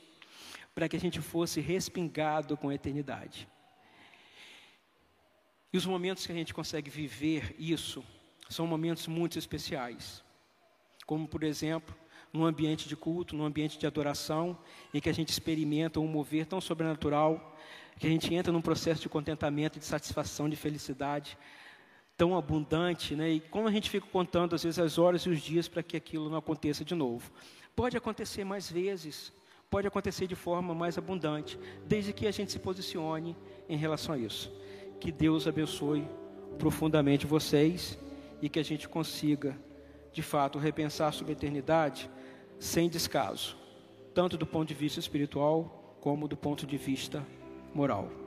para 0.74 0.88
que 0.88 0.96
a 0.96 1.00
gente 1.00 1.20
fosse 1.20 1.60
respingado 1.60 2.56
com 2.56 2.68
a 2.68 2.74
eternidade. 2.74 3.48
E 5.72 5.76
os 5.76 5.86
momentos 5.86 6.26
que 6.26 6.32
a 6.32 6.34
gente 6.34 6.52
consegue 6.52 6.90
viver 6.90 7.54
isso 7.58 8.04
são 8.52 8.66
momentos 8.66 9.06
muito 9.06 9.38
especiais. 9.38 10.22
Como, 11.06 11.26
por 11.26 11.42
exemplo, 11.42 11.94
num 12.32 12.44
ambiente 12.44 12.88
de 12.88 12.96
culto, 12.96 13.36
num 13.36 13.44
ambiente 13.44 13.78
de 13.78 13.86
adoração, 13.86 14.56
em 14.92 15.00
que 15.00 15.08
a 15.08 15.14
gente 15.14 15.30
experimenta 15.30 16.00
um 16.00 16.06
mover 16.06 16.46
tão 16.46 16.60
sobrenatural, 16.60 17.56
que 17.98 18.06
a 18.06 18.10
gente 18.10 18.34
entra 18.34 18.52
num 18.52 18.62
processo 18.62 19.02
de 19.02 19.08
contentamento, 19.08 19.78
de 19.78 19.84
satisfação, 19.84 20.48
de 20.48 20.56
felicidade 20.56 21.36
tão 22.16 22.36
abundante, 22.36 23.16
né? 23.16 23.30
E 23.30 23.40
como 23.40 23.66
a 23.66 23.72
gente 23.72 23.90
fica 23.90 24.06
contando 24.06 24.54
às 24.54 24.62
vezes 24.62 24.78
as 24.78 24.98
horas 24.98 25.22
e 25.22 25.30
os 25.30 25.40
dias 25.40 25.66
para 25.66 25.82
que 25.82 25.96
aquilo 25.96 26.30
não 26.30 26.38
aconteça 26.38 26.84
de 26.84 26.94
novo. 26.94 27.32
Pode 27.74 27.96
acontecer 27.96 28.44
mais 28.44 28.70
vezes, 28.70 29.32
pode 29.70 29.86
acontecer 29.86 30.26
de 30.26 30.34
forma 30.34 30.74
mais 30.74 30.98
abundante, 30.98 31.58
desde 31.86 32.12
que 32.12 32.26
a 32.26 32.30
gente 32.30 32.52
se 32.52 32.58
posicione 32.58 33.36
em 33.68 33.76
relação 33.76 34.14
a 34.14 34.18
isso. 34.18 34.52
Que 35.00 35.10
Deus 35.10 35.48
abençoe 35.48 36.06
profundamente 36.58 37.26
vocês 37.26 37.98
e 38.42 38.48
que 38.48 38.58
a 38.58 38.64
gente 38.64 38.88
consiga, 38.88 39.56
de 40.12 40.20
fato, 40.20 40.58
repensar 40.58 41.14
sobre 41.14 41.32
a 41.32 41.36
eternidade 41.36 42.10
sem 42.58 42.88
descaso, 42.88 43.56
tanto 44.12 44.36
do 44.36 44.46
ponto 44.46 44.68
de 44.68 44.74
vista 44.74 45.00
espiritual 45.00 45.96
como 46.00 46.28
do 46.28 46.36
ponto 46.36 46.66
de 46.66 46.76
vista 46.76 47.24
moral. 47.72 48.21